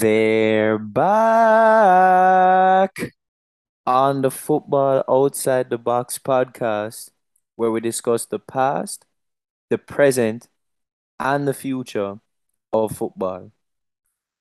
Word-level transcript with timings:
They're 0.00 0.78
back 0.78 1.92
on 3.86 4.22
the 4.22 4.30
Football 4.30 5.04
Outside 5.06 5.68
the 5.68 5.76
Box 5.76 6.18
podcast, 6.18 7.10
where 7.54 7.70
we 7.70 7.82
discuss 7.82 8.24
the 8.24 8.38
past, 8.38 9.04
the 9.68 9.76
present, 9.76 10.48
and 11.18 11.46
the 11.46 11.52
future 11.52 12.18
of 12.72 12.96
football. 12.96 13.52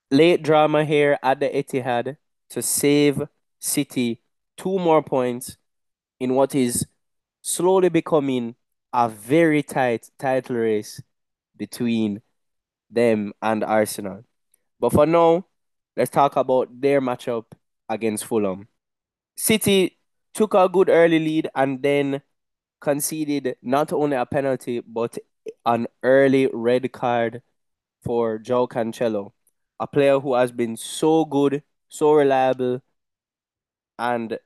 Late 0.09 0.43
drama 0.43 0.85
here 0.85 1.19
at 1.21 1.41
the 1.41 1.49
Etihad 1.49 2.15
to 2.51 2.61
save 2.61 3.27
City 3.59 4.21
two 4.55 4.79
more 4.79 5.03
points 5.03 5.57
in 6.21 6.35
what 6.35 6.55
is 6.55 6.85
slowly 7.41 7.89
becoming 7.89 8.55
a 8.93 9.09
very 9.09 9.61
tight 9.61 10.09
title 10.17 10.55
race 10.55 11.01
between 11.57 12.21
them 12.89 13.33
and 13.41 13.61
Arsenal. 13.65 14.23
But 14.79 14.93
for 14.93 15.05
now, 15.05 15.47
let's 15.99 16.09
talk 16.09 16.37
about 16.37 16.69
their 16.79 17.01
matchup 17.01 17.43
against 17.89 18.23
Fulham. 18.23 18.69
City 19.35 19.97
took 20.33 20.53
a 20.53 20.69
good 20.69 20.89
early 20.89 21.19
lead 21.19 21.49
and 21.53 21.83
then 21.83 22.21
conceded 22.79 23.57
not 23.61 23.91
only 23.91 24.15
a 24.15 24.25
penalty 24.25 24.79
but 24.79 25.17
an 25.65 25.87
early 26.01 26.49
red 26.53 26.89
card 26.93 27.41
for 28.01 28.37
Joe 28.37 28.65
Cancelo, 28.65 29.33
a 29.77 29.87
player 29.87 30.21
who 30.21 30.35
has 30.35 30.53
been 30.53 30.77
so 30.77 31.25
good, 31.25 31.63
so 31.89 32.13
reliable, 32.13 32.81
and 33.97 34.39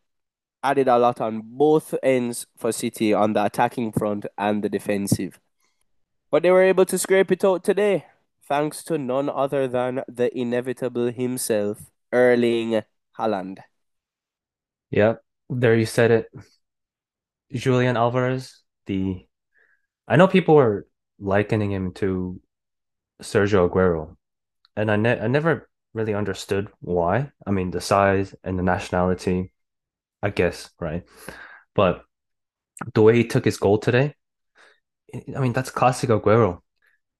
added 0.63 0.87
a 0.87 0.97
lot 0.97 1.21
on 1.21 1.43
both 1.43 1.93
ends 2.01 2.47
for 2.57 2.71
City 2.71 3.13
on 3.13 3.33
the 3.33 3.45
attacking 3.45 3.91
front 3.91 4.25
and 4.39 4.63
the 4.63 4.69
defensive. 4.69 5.39
But 6.31 6.41
they 6.41 6.49
were 6.49 6.63
able 6.63 6.85
to 6.85 6.97
scrape 6.97 7.31
it 7.31 7.45
out 7.45 7.63
today, 7.63 8.07
thanks 8.47 8.83
to 8.85 8.97
none 8.97 9.29
other 9.29 9.67
than 9.67 10.03
the 10.07 10.35
inevitable 10.37 11.11
himself, 11.11 11.91
Erling 12.11 12.81
Haaland. 13.17 13.59
Yeah, 14.91 15.15
there 15.49 15.75
you 15.75 15.85
said 15.85 16.11
it. 16.11 16.25
Julian 17.53 17.97
Alvarez, 17.97 18.61
the 18.85 19.25
I 20.07 20.15
know 20.15 20.27
people 20.27 20.55
were 20.55 20.87
likening 21.19 21.71
him 21.71 21.93
to 21.93 22.41
Sergio 23.21 23.69
Aguero, 23.69 24.17
and 24.75 24.91
I, 24.91 24.95
ne 24.97 25.19
I 25.19 25.27
never 25.27 25.69
really 25.93 26.13
understood 26.13 26.67
why. 26.81 27.31
I 27.45 27.51
mean, 27.51 27.71
the 27.71 27.81
size 27.81 28.35
and 28.43 28.57
the 28.57 28.63
nationality, 28.63 29.53
I 30.21 30.29
guess, 30.29 30.69
right? 30.79 31.03
But 31.75 32.03
the 32.93 33.01
way 33.01 33.15
he 33.15 33.25
took 33.25 33.45
his 33.45 33.57
goal 33.57 33.77
today, 33.77 34.15
I 35.13 35.39
mean, 35.39 35.53
that's 35.53 35.69
classic 35.69 36.09
Aguero. 36.09 36.61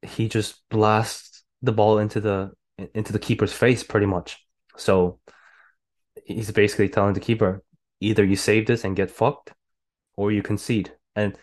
He 0.03 0.27
just 0.27 0.67
blasts 0.69 1.43
the 1.61 1.71
ball 1.71 1.97
into 1.97 2.19
the 2.19 2.51
into 2.93 3.13
the 3.13 3.19
keeper's 3.19 3.53
face 3.53 3.83
pretty 3.83 4.05
much. 4.05 4.45
So 4.77 5.19
he's 6.25 6.51
basically 6.51 6.89
telling 6.89 7.13
the 7.13 7.19
keeper, 7.19 7.63
either 7.99 8.23
you 8.23 8.35
save 8.35 8.67
this 8.67 8.83
and 8.83 8.95
get 8.95 9.11
fucked, 9.11 9.53
or 10.15 10.31
you 10.31 10.41
concede. 10.41 10.93
And 11.15 11.37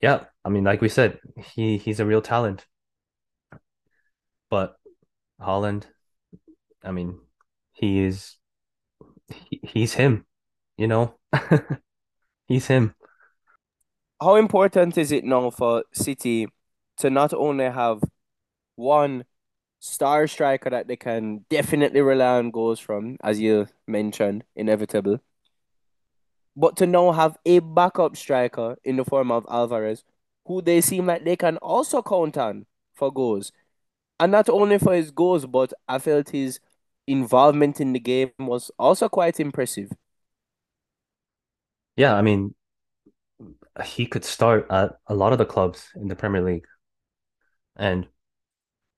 yeah, 0.00 0.24
I 0.44 0.48
mean, 0.48 0.64
like 0.64 0.80
we 0.80 0.88
said, 0.88 1.18
he 1.36 1.78
he's 1.78 2.00
a 2.00 2.06
real 2.06 2.22
talent. 2.22 2.66
But 4.50 4.76
Haaland, 5.40 5.84
I 6.82 6.92
mean, 6.92 7.20
he 7.72 8.00
is 8.00 8.36
he, 9.28 9.60
he's 9.62 9.94
him, 9.94 10.26
you 10.76 10.86
know? 10.86 11.18
he's 12.48 12.66
him. 12.66 12.94
How 14.20 14.36
important 14.36 14.98
is 14.98 15.12
it 15.12 15.24
now 15.24 15.50
for 15.50 15.84
City 15.92 16.48
to 16.98 17.10
not 17.10 17.32
only 17.34 17.64
have 17.64 18.00
one 18.76 19.24
star 19.80 20.26
striker 20.26 20.70
that 20.70 20.88
they 20.88 20.96
can 20.96 21.44
definitely 21.50 22.00
rely 22.00 22.38
on 22.38 22.50
goals 22.50 22.80
from, 22.80 23.16
as 23.22 23.40
you 23.40 23.68
mentioned, 23.86 24.44
inevitable, 24.56 25.20
but 26.56 26.76
to 26.76 26.86
now 26.86 27.12
have 27.12 27.36
a 27.46 27.60
backup 27.60 28.16
striker 28.16 28.76
in 28.84 28.96
the 28.96 29.04
form 29.04 29.30
of 29.30 29.46
Alvarez, 29.48 30.04
who 30.46 30.60
they 30.60 30.80
seem 30.80 31.06
like 31.06 31.24
they 31.24 31.36
can 31.36 31.56
also 31.58 32.02
count 32.02 32.36
on 32.36 32.66
for 32.94 33.12
goals. 33.12 33.52
And 34.18 34.32
not 34.32 34.48
only 34.48 34.78
for 34.78 34.94
his 34.94 35.12
goals, 35.12 35.46
but 35.46 35.72
I 35.88 35.98
felt 36.00 36.30
his 36.30 36.58
involvement 37.06 37.80
in 37.80 37.92
the 37.92 38.00
game 38.00 38.32
was 38.38 38.70
also 38.78 39.08
quite 39.08 39.38
impressive. 39.38 39.90
Yeah, 41.96 42.14
I 42.14 42.22
mean, 42.22 42.54
he 43.84 44.06
could 44.06 44.24
start 44.24 44.66
at 44.70 44.98
a 45.06 45.14
lot 45.14 45.32
of 45.32 45.38
the 45.38 45.46
clubs 45.46 45.88
in 45.94 46.08
the 46.08 46.16
Premier 46.16 46.42
League. 46.42 46.66
And 47.78 48.08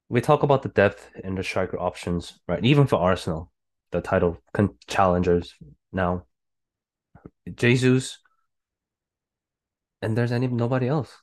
we 0.08 0.20
talk 0.20 0.42
about 0.42 0.62
the 0.62 0.68
depth 0.70 1.10
in 1.22 1.34
the 1.34 1.44
striker 1.44 1.78
options, 1.78 2.40
right? 2.48 2.64
Even 2.64 2.86
for 2.86 2.96
Arsenal, 2.96 3.52
the 3.92 4.00
title 4.00 4.38
challengers 4.86 5.54
now. 5.92 6.24
Jesus, 7.54 8.18
and 10.02 10.16
there's 10.16 10.32
any 10.32 10.46
nobody 10.46 10.88
else. 10.88 11.14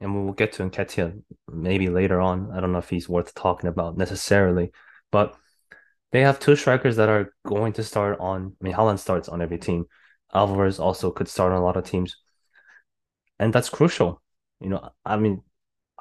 And 0.00 0.14
we 0.14 0.24
will 0.24 0.32
get 0.32 0.52
to 0.54 0.62
Nketiah 0.62 1.22
maybe 1.52 1.88
later 1.88 2.20
on. 2.20 2.50
I 2.52 2.60
don't 2.60 2.72
know 2.72 2.78
if 2.78 2.88
he's 2.88 3.08
worth 3.08 3.34
talking 3.34 3.68
about 3.68 3.98
necessarily, 3.98 4.72
but 5.12 5.36
they 6.12 6.22
have 6.22 6.40
two 6.40 6.56
strikers 6.56 6.96
that 6.96 7.08
are 7.08 7.34
going 7.46 7.74
to 7.74 7.84
start 7.84 8.18
on. 8.18 8.56
I 8.60 8.64
mean, 8.64 8.74
Haaland 8.74 8.98
starts 8.98 9.28
on 9.28 9.42
every 9.42 9.58
team. 9.58 9.84
Alvarez 10.32 10.80
also 10.80 11.10
could 11.10 11.28
start 11.28 11.52
on 11.52 11.58
a 11.58 11.64
lot 11.64 11.76
of 11.76 11.84
teams, 11.84 12.16
and 13.38 13.52
that's 13.52 13.68
crucial. 13.68 14.22
You 14.60 14.70
know, 14.70 14.90
I 15.04 15.16
mean, 15.16 15.42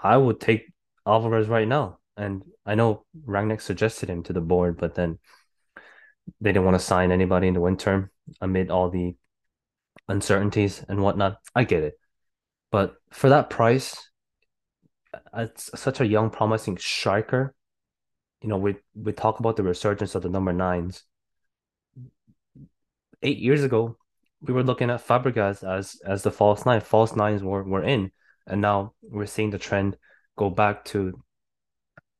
I 0.01 0.17
would 0.17 0.39
take 0.39 0.71
Alvarez 1.05 1.47
right 1.47 1.67
now, 1.67 1.99
and 2.17 2.43
I 2.65 2.75
know 2.75 3.05
Rangnick 3.25 3.61
suggested 3.61 4.09
him 4.09 4.23
to 4.23 4.33
the 4.33 4.41
board, 4.41 4.77
but 4.77 4.95
then 4.95 5.19
they 6.41 6.51
didn't 6.51 6.65
want 6.65 6.75
to 6.75 6.85
sign 6.85 7.11
anybody 7.11 7.47
in 7.47 7.53
the 7.53 7.61
winter 7.61 8.11
amid 8.41 8.69
all 8.69 8.89
the 8.89 9.15
uncertainties 10.07 10.83
and 10.87 11.01
whatnot. 11.01 11.37
I 11.55 11.63
get 11.63 11.83
it. 11.83 11.99
But 12.71 12.95
for 13.11 13.29
that 13.29 13.49
price, 13.49 13.95
uh, 15.13 15.19
it's 15.37 15.71
such 15.79 16.01
a 16.01 16.07
young, 16.07 16.29
promising 16.29 16.77
striker. 16.77 17.55
You 18.41 18.49
know, 18.49 18.57
we 18.57 18.75
we 18.93 19.11
talk 19.11 19.39
about 19.39 19.55
the 19.55 19.63
resurgence 19.63 20.15
of 20.15 20.21
the 20.21 20.29
number 20.29 20.53
nines. 20.53 21.03
Eight 23.21 23.39
years 23.39 23.63
ago, 23.63 23.97
we 24.41 24.53
were 24.53 24.63
looking 24.63 24.89
at 24.89 25.05
Fabregas 25.05 25.63
as 25.67 25.99
as 26.05 26.23
the 26.23 26.31
false 26.31 26.65
nine. 26.65 26.81
False 26.81 27.15
nines 27.15 27.43
were, 27.43 27.63
were 27.63 27.83
in, 27.83 28.11
and 28.47 28.61
now 28.61 28.93
we're 29.01 29.25
seeing 29.25 29.49
the 29.49 29.57
trend 29.57 29.97
go 30.39 30.49
back 30.49 30.85
to 30.85 31.21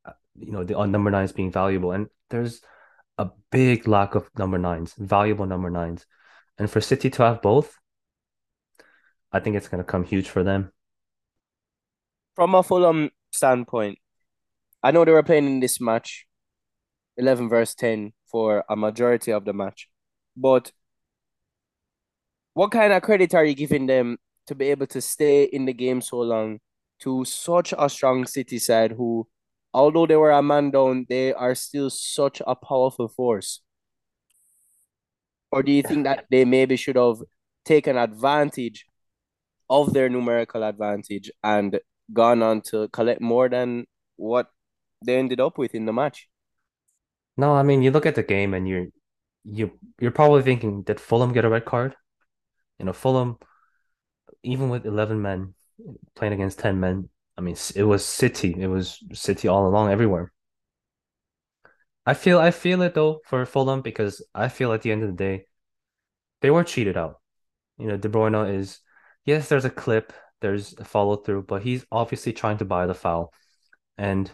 uh, 0.06 0.12
you 0.36 0.52
know 0.52 0.66
the 0.66 0.76
on 0.76 0.92
number 0.92 1.10
nines 1.10 1.32
being 1.32 1.52
valuable. 1.52 1.94
And 1.94 2.08
there's 2.30 2.62
a 3.18 3.30
big 3.50 3.88
lack 3.88 4.14
of 4.14 4.30
number 4.38 4.58
nines, 4.58 4.94
valuable 4.98 5.46
number 5.46 5.70
nines. 5.70 6.06
And 6.58 6.70
for 6.70 6.82
City 6.82 7.10
to 7.12 7.24
have 7.24 7.42
both, 7.42 7.78
I 9.32 9.40
think 9.40 9.56
it's 9.56 9.70
going 9.70 9.84
to 9.84 9.92
come 9.92 10.04
huge 10.04 10.28
for 10.28 10.44
them. 10.44 10.74
From 12.36 12.54
a 12.56 12.62
Fulham 12.62 13.10
standpoint, 13.32 14.00
I 14.84 14.92
know 14.92 15.06
they 15.06 15.14
were 15.14 15.24
playing 15.24 15.48
in 15.48 15.62
this 15.62 15.80
match 15.80 16.28
11 17.16 17.48
verse 17.48 17.74
10 17.74 18.12
for 18.26 18.66
a 18.70 18.76
majority 18.76 19.32
of 19.32 19.46
the 19.46 19.54
match, 19.54 19.88
but 20.36 20.74
what 22.54 22.72
kind 22.72 22.92
of 22.92 23.02
credit 23.02 23.34
are 23.34 23.46
you 23.46 23.56
giving 23.56 23.88
them 23.88 24.18
to 24.48 24.56
be 24.56 24.72
able 24.72 24.88
to 24.88 25.00
stay 25.00 25.44
in 25.44 25.66
the 25.66 25.74
game 25.74 26.02
so 26.02 26.20
long 26.20 26.60
to 27.02 27.26
such 27.26 27.74
a 27.78 27.90
strong 27.90 28.26
City 28.26 28.60
side 28.60 28.94
who, 28.94 29.28
although 29.74 30.06
they 30.06 30.16
were 30.16 30.32
a 30.32 30.42
man 30.42 30.72
down, 30.72 31.06
they 31.10 31.34
are 31.34 31.56
still 31.56 31.90
such 31.90 32.42
a 32.46 32.56
powerful 32.56 33.08
force? 33.08 33.62
Or 35.52 35.64
do 35.64 35.72
you 35.72 35.82
think 35.82 36.04
that 36.04 36.26
they 36.30 36.46
maybe 36.46 36.76
should 36.76 36.96
have 36.96 37.22
taken 37.66 37.98
advantage 37.98 38.86
of 39.70 39.94
their 39.94 40.10
numerical 40.10 40.64
advantage 40.64 41.32
and 41.44 41.80
gone 42.12 42.42
on 42.42 42.62
to 42.62 42.88
collect 42.90 43.22
more 43.22 43.50
than 43.50 43.86
what 44.16 44.48
they 45.06 45.18
ended 45.18 45.40
up 45.40 45.58
with 45.58 45.76
in 45.76 45.86
the 45.86 45.94
match. 45.94 46.28
No, 47.38 47.54
I 47.54 47.64
mean 47.64 47.82
you 47.82 47.92
look 47.92 48.06
at 48.06 48.16
the 48.16 48.24
game 48.24 48.54
and 48.54 48.68
you're 48.68 48.88
you 49.46 49.72
you're 50.00 50.12
probably 50.12 50.42
thinking, 50.42 50.84
did 50.84 51.00
Fulham 51.00 51.34
get 51.34 51.46
a 51.46 51.50
red 51.50 51.66
card? 51.66 51.96
You 52.80 52.86
know, 52.86 52.94
Fulham, 52.94 53.38
even 54.44 54.70
with 54.70 54.86
eleven 54.86 55.22
men 55.22 55.54
playing 56.16 56.34
against 56.34 56.60
ten 56.60 56.80
men, 56.80 57.10
I 57.38 57.42
mean 57.42 57.56
it 57.76 57.84
was 57.84 58.06
City. 58.06 58.56
It 58.58 58.68
was 58.68 59.00
City 59.14 59.48
all 59.48 59.68
along 59.68 59.92
everywhere. 59.92 60.32
I 62.06 62.14
feel 62.14 62.40
I 62.40 62.52
feel 62.52 62.82
it 62.82 62.94
though 62.94 63.20
for 63.26 63.46
Fulham 63.46 63.82
because 63.82 64.26
I 64.34 64.50
feel 64.50 64.74
at 64.74 64.82
the 64.82 64.92
end 64.92 65.04
of 65.04 65.10
the 65.10 65.16
day, 65.16 65.46
they 66.42 66.50
were 66.50 66.64
cheated 66.64 66.98
out. 66.98 67.20
You 67.78 67.88
know, 67.88 67.98
De 67.98 68.10
Bruyne 68.10 68.54
is 68.56 68.80
yes, 69.26 69.50
there's 69.50 69.66
a 69.66 69.70
clip, 69.70 70.14
there's 70.42 70.74
a 70.78 70.86
follow 70.86 71.18
through, 71.18 71.44
but 71.44 71.64
he's 71.64 71.86
obviously 71.92 72.34
trying 72.34 72.58
to 72.58 72.66
buy 72.66 72.88
the 72.88 72.94
foul. 72.94 73.34
And 73.98 74.32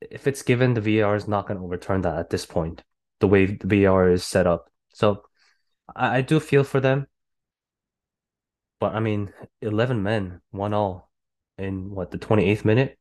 if 0.00 0.26
it's 0.26 0.42
given, 0.42 0.74
the 0.74 0.80
VAR 0.80 1.14
is 1.16 1.28
not 1.28 1.46
going 1.46 1.58
to 1.58 1.64
overturn 1.64 2.02
that 2.02 2.18
at 2.18 2.30
this 2.30 2.46
point, 2.46 2.82
the 3.20 3.28
way 3.28 3.46
the 3.46 3.84
VAR 3.84 4.10
is 4.10 4.24
set 4.24 4.46
up. 4.46 4.70
So 4.94 5.22
I, 5.94 6.18
I 6.18 6.20
do 6.22 6.40
feel 6.40 6.64
for 6.64 6.80
them. 6.80 7.06
But 8.82 8.96
I 8.96 8.98
mean, 8.98 9.32
11 9.60 10.02
men, 10.02 10.40
one 10.50 10.74
all 10.74 11.08
in 11.56 11.94
what, 11.94 12.10
the 12.10 12.18
28th 12.18 12.64
minute? 12.64 12.98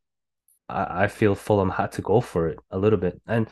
I, 0.69 1.05
I 1.05 1.07
feel 1.07 1.33
Fulham 1.33 1.71
had 1.71 1.93
to 1.93 2.03
go 2.03 2.21
for 2.21 2.49
it 2.49 2.59
a 2.69 2.77
little 2.77 2.99
bit. 2.99 3.19
And 3.25 3.47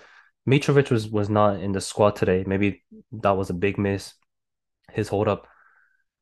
Mitrovic 0.47 0.91
was 0.91 1.07
was 1.09 1.27
not 1.27 1.59
in 1.59 1.71
the 1.71 1.81
squad 1.81 2.15
today. 2.15 2.43
Maybe 2.45 2.83
that 3.13 3.35
was 3.35 3.49
a 3.49 3.55
big 3.55 3.79
miss. 3.79 4.13
His 4.91 5.07
hold 5.07 5.27
up 5.27 5.47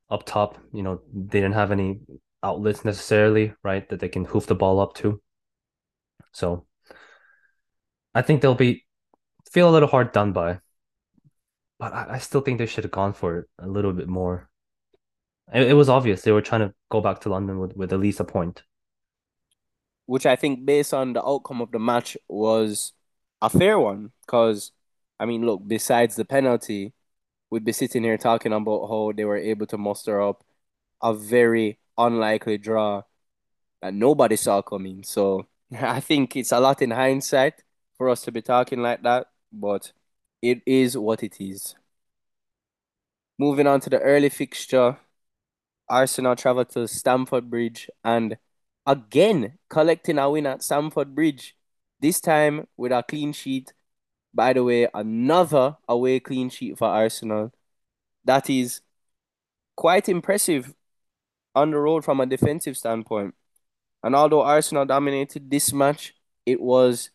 up 0.10 0.26
top, 0.26 0.58
you 0.72 0.82
know, 0.82 1.02
they 1.14 1.42
didn't 1.42 1.56
have 1.56 1.74
any 1.74 2.00
outlets 2.42 2.86
necessarily, 2.86 3.54
right, 3.62 3.90
that 3.90 4.00
they 4.00 4.08
can 4.08 4.24
hoof 4.24 4.46
the 4.46 4.56
ball 4.56 4.80
up 4.80 4.94
to. 5.02 5.22
So 6.32 6.68
I 8.16 8.22
think 8.22 8.42
they'll 8.42 8.56
be 8.56 8.86
feel 9.52 9.70
a 9.70 9.76
little 9.76 9.90
hard 9.90 10.14
done 10.14 10.32
by. 10.32 10.60
But 11.80 11.92
I, 11.92 12.06
I 12.12 12.18
still 12.20 12.40
think 12.40 12.60
they 12.60 12.66
should 12.66 12.86
have 12.86 12.92
gone 12.92 13.12
for 13.12 13.40
it 13.40 13.50
a 13.60 13.68
little 13.68 13.92
bit 13.92 14.08
more. 14.08 14.50
It, 15.54 15.72
it 15.72 15.74
was 15.74 15.90
obvious 15.90 16.22
they 16.22 16.32
were 16.32 16.42
trying 16.42 16.62
to 16.62 16.74
go 16.90 17.02
back 17.02 17.20
to 17.22 17.30
London 17.30 17.60
with, 17.60 17.76
with 17.76 17.94
at 17.94 18.00
least 18.00 18.20
a 18.20 18.24
point. 18.24 18.64
Which 20.06 20.26
I 20.26 20.36
think, 20.36 20.66
based 20.66 20.94
on 20.94 21.14
the 21.14 21.26
outcome 21.26 21.62
of 21.62 21.72
the 21.72 21.80
match, 21.80 22.18
was 22.28 22.94
a 23.42 23.50
fair 23.50 23.80
one. 23.80 24.12
Because, 24.26 24.72
I 25.20 25.26
mean, 25.26 25.46
look, 25.46 25.62
besides 25.68 26.16
the 26.16 26.26
penalty, 26.26 26.94
we'd 27.50 27.66
be 27.66 27.72
sitting 27.72 28.04
here 28.04 28.18
talking 28.18 28.54
about 28.54 28.88
how 28.88 29.12
they 29.16 29.26
were 29.26 29.38
able 29.38 29.66
to 29.68 29.78
muster 29.78 30.22
up 30.22 30.44
a 31.02 31.14
very 31.14 31.80
unlikely 31.98 32.58
draw 32.58 33.04
that 33.82 33.94
nobody 33.94 34.36
saw 34.36 34.62
coming. 34.62 35.04
So 35.04 35.48
I 35.80 36.00
think 36.00 36.36
it's 36.36 36.52
a 36.52 36.60
lot 36.60 36.82
in 36.82 36.92
hindsight 36.92 37.64
for 37.98 38.10
us 38.10 38.22
to 38.24 38.32
be 38.32 38.42
talking 38.42 38.82
like 38.82 39.04
that, 39.04 39.28
but 39.52 39.92
it 40.42 40.62
is 40.66 40.98
what 40.98 41.24
it 41.24 41.40
is. 41.42 41.76
Moving 43.40 43.68
on 43.68 43.80
to 43.82 43.90
the 43.90 44.00
early 44.00 44.30
fixture, 44.30 44.98
Arsenal 45.90 46.36
travel 46.36 46.66
to 46.66 46.88
Stamford 46.88 47.50
Bridge 47.50 47.90
and 48.04 48.38
again 48.86 49.58
collecting 49.70 50.18
a 50.18 50.30
win 50.30 50.46
at 50.46 50.64
Stamford 50.64 51.16
Bridge. 51.16 51.56
This 52.00 52.20
time 52.20 52.68
with 52.78 52.92
a 52.92 53.04
clean 53.04 53.34
sheet. 53.34 53.74
By 54.34 54.54
the 54.54 54.64
way, 54.64 54.88
another 54.94 55.78
away 55.88 56.20
clean 56.20 56.50
sheet 56.50 56.78
for 56.78 56.88
Arsenal. 56.88 57.52
That 58.26 58.50
is 58.50 58.82
quite 59.76 60.10
impressive 60.10 60.74
on 61.56 61.72
the 61.72 61.78
road 61.78 62.06
from 62.06 62.20
a 62.20 62.26
defensive 62.26 62.78
standpoint. 62.78 63.34
And 64.04 64.16
although 64.16 64.44
Arsenal 64.44 64.86
dominated 64.86 65.50
this 65.50 65.74
match, 65.74 66.14
it 66.46 66.62
was 66.62 67.10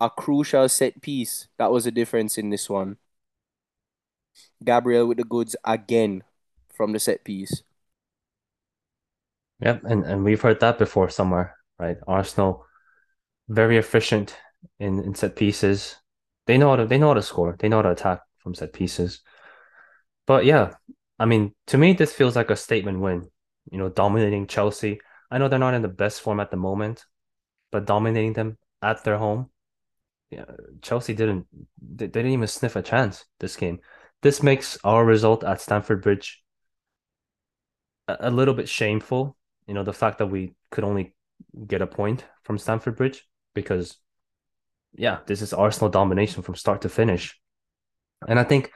a 0.00 0.10
crucial 0.10 0.68
set 0.68 1.00
piece 1.00 1.48
that 1.58 1.70
was 1.70 1.84
the 1.84 1.90
difference 1.90 2.38
in 2.38 2.50
this 2.50 2.68
one. 2.68 2.96
Gabriel 4.64 5.06
with 5.06 5.18
the 5.18 5.24
goods 5.24 5.54
again 5.64 6.24
from 6.74 6.92
the 6.92 6.98
set 6.98 7.24
piece. 7.24 7.62
Yep, 9.60 9.82
and, 9.84 10.04
and 10.04 10.24
we've 10.24 10.40
heard 10.40 10.60
that 10.60 10.78
before 10.78 11.10
somewhere, 11.10 11.56
right? 11.78 11.96
Arsenal 12.06 12.64
very 13.48 13.78
efficient 13.78 14.36
in, 14.78 15.02
in 15.02 15.14
set 15.14 15.36
pieces. 15.36 15.96
They 16.46 16.58
know 16.58 16.70
how 16.70 16.76
to 16.76 16.86
they 16.86 16.98
know 16.98 17.08
how 17.08 17.14
to 17.14 17.22
score. 17.22 17.56
They 17.58 17.68
know 17.68 17.76
how 17.78 17.82
to 17.82 17.90
attack 17.92 18.20
from 18.38 18.54
set 18.54 18.72
pieces. 18.72 19.22
But 20.26 20.44
yeah, 20.44 20.72
I 21.18 21.24
mean, 21.24 21.54
to 21.68 21.78
me, 21.78 21.92
this 21.94 22.12
feels 22.12 22.36
like 22.36 22.50
a 22.50 22.56
statement 22.56 23.00
win. 23.00 23.30
You 23.70 23.78
know, 23.78 23.88
dominating 23.88 24.46
Chelsea. 24.46 25.00
I 25.30 25.38
know 25.38 25.48
they're 25.48 25.58
not 25.58 25.74
in 25.74 25.82
the 25.82 25.88
best 25.88 26.20
form 26.20 26.40
at 26.40 26.50
the 26.50 26.56
moment, 26.56 27.04
but 27.72 27.86
dominating 27.86 28.34
them 28.34 28.58
at 28.82 29.04
their 29.04 29.18
home. 29.18 29.50
Yeah, 30.30 30.44
Chelsea 30.82 31.14
didn't 31.14 31.46
they, 31.80 32.06
didn't 32.06 32.32
even 32.32 32.46
sniff 32.46 32.76
a 32.76 32.82
chance 32.82 33.24
this 33.40 33.56
game. 33.56 33.80
This 34.22 34.42
makes 34.42 34.78
our 34.84 35.04
result 35.04 35.44
at 35.44 35.60
Stamford 35.60 36.02
Bridge 36.02 36.42
a, 38.08 38.16
a 38.20 38.30
little 38.30 38.54
bit 38.54 38.68
shameful. 38.68 39.37
You 39.68 39.74
know, 39.74 39.84
the 39.84 39.92
fact 39.92 40.18
that 40.18 40.26
we 40.26 40.54
could 40.72 40.82
only 40.82 41.14
get 41.66 41.82
a 41.82 41.86
point 41.86 42.24
from 42.42 42.58
Stamford 42.58 42.96
Bridge 42.96 43.24
because 43.54 43.96
yeah, 44.94 45.18
this 45.26 45.42
is 45.42 45.52
Arsenal 45.52 45.90
domination 45.90 46.42
from 46.42 46.56
start 46.56 46.82
to 46.82 46.88
finish. 46.88 47.38
And 48.26 48.38
I 48.38 48.44
think 48.44 48.72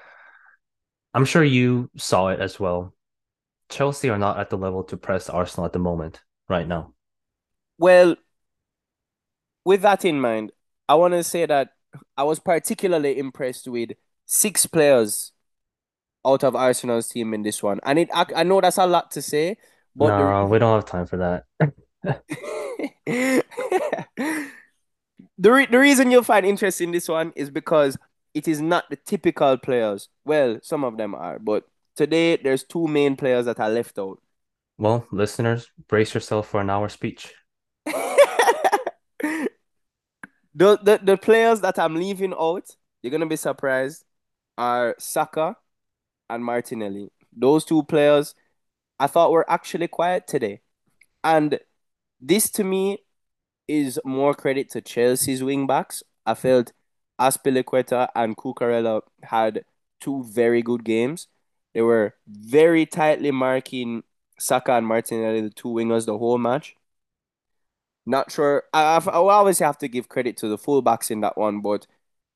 I'm 1.15 1.25
sure 1.25 1.43
you 1.43 1.91
saw 1.97 2.29
it 2.29 2.41
as 2.41 2.61
well. 2.61 2.95
Chelsea 3.69 4.11
are 4.11 4.19
not 4.19 4.39
at 4.39 4.51
the 4.51 4.59
level 4.59 4.85
to 4.85 4.97
press 4.97 5.29
Arsenal 5.29 5.67
at 5.67 5.73
the 5.73 5.79
moment, 5.79 6.21
right 6.49 6.69
now. 6.69 6.95
Well, 7.79 8.17
with 9.65 9.83
that 9.83 10.05
in 10.05 10.21
mind, 10.21 10.53
I 10.89 10.95
want 10.95 11.15
to 11.15 11.25
say 11.25 11.47
that 11.47 11.71
I 12.17 12.25
was 12.25 12.39
particularly 12.39 13.19
impressed 13.19 13.67
with 13.69 13.93
six 14.27 14.67
players 14.67 15.33
out 16.25 16.45
of 16.45 16.55
Arsenal's 16.55 17.09
team 17.09 17.35
in 17.35 17.43
this 17.43 17.63
one. 17.63 17.81
And 17.85 17.99
it 17.99 18.09
I, 18.13 18.27
I 18.37 18.43
know 18.43 18.61
that's 18.61 18.79
a 18.79 18.87
lot 18.87 19.11
to 19.13 19.23
say, 19.23 19.57
no, 19.95 20.47
we 20.51 20.59
don't 20.59 20.75
have 20.75 20.85
time 20.85 21.07
for 21.07 21.17
that. 21.19 21.45
the 25.39 25.53
re- 25.53 25.67
the 25.67 25.79
reason 25.79 26.11
you'll 26.11 26.23
find 26.23 26.47
interest 26.47 26.81
in 26.81 26.91
this 26.93 27.09
one 27.09 27.33
is 27.37 27.51
because 27.51 27.99
it 28.35 28.49
is 28.49 28.61
not 28.61 28.89
the 28.91 28.97
typical 28.97 29.57
players. 29.59 30.09
Well, 30.25 30.59
some 30.63 30.85
of 30.85 30.97
them 30.97 31.15
are, 31.15 31.39
but 31.39 31.65
today 31.97 32.37
there's 32.37 32.65
two 32.65 32.87
main 32.89 33.17
players 33.17 33.45
that 33.47 33.61
are 33.61 33.71
left 33.71 33.99
out. 33.99 34.21
Well, 34.79 35.07
listeners, 35.13 35.71
brace 35.89 36.15
yourself 36.15 36.49
for 36.49 36.61
an 36.61 36.71
hour 36.71 36.89
speech. 36.89 37.33
the, 37.87 39.49
the 40.55 41.01
the 41.03 41.17
players 41.17 41.61
that 41.61 41.79
I'm 41.79 41.97
leaving 41.97 42.33
out, 42.33 42.65
you're 43.03 43.11
gonna 43.11 43.27
be 43.27 43.37
surprised, 43.37 44.05
are 44.57 44.95
Saka 44.99 45.57
and 46.31 46.45
Martinelli. 46.45 47.11
Those 47.35 47.65
two 47.65 47.83
players 47.85 48.35
I 48.99 49.07
thought 49.07 49.33
were 49.33 49.51
actually 49.51 49.89
quiet 49.89 50.27
today. 50.27 50.61
And 51.25 51.59
this 52.21 52.51
to 52.51 52.65
me 52.65 52.99
is 53.69 54.01
more 54.05 54.35
credit 54.35 54.71
to 54.71 54.81
Chelsea's 54.81 55.43
wing 55.43 55.67
backs. 55.67 56.03
I 56.27 56.35
felt 56.35 56.73
Azpilicueta 57.21 58.09
and 58.15 58.37
Cucurella 58.37 59.03
had 59.23 59.65
two 60.01 60.25
very 60.25 60.63
good 60.63 60.85
games. 60.85 61.29
They 61.75 61.83
were 61.83 62.15
very 62.27 62.87
tightly 62.87 63.31
marking 63.31 64.03
Saka 64.39 64.73
and 64.73 64.87
Martinelli, 64.87 65.41
the 65.41 65.51
two 65.51 65.69
wingers, 65.69 66.07
the 66.07 66.19
whole 66.19 66.39
match. 66.39 66.77
Not 68.05 68.33
sure. 68.33 68.65
I, 68.73 68.97
I 68.97 69.17
obviously 69.17 69.65
have 69.65 69.79
to 69.79 69.89
give 69.89 70.09
credit 70.09 70.37
to 70.39 70.49
the 70.49 70.59
fullbacks 70.59 71.11
in 71.11 71.21
that 71.21 71.39
one, 71.39 71.61
but 71.61 71.87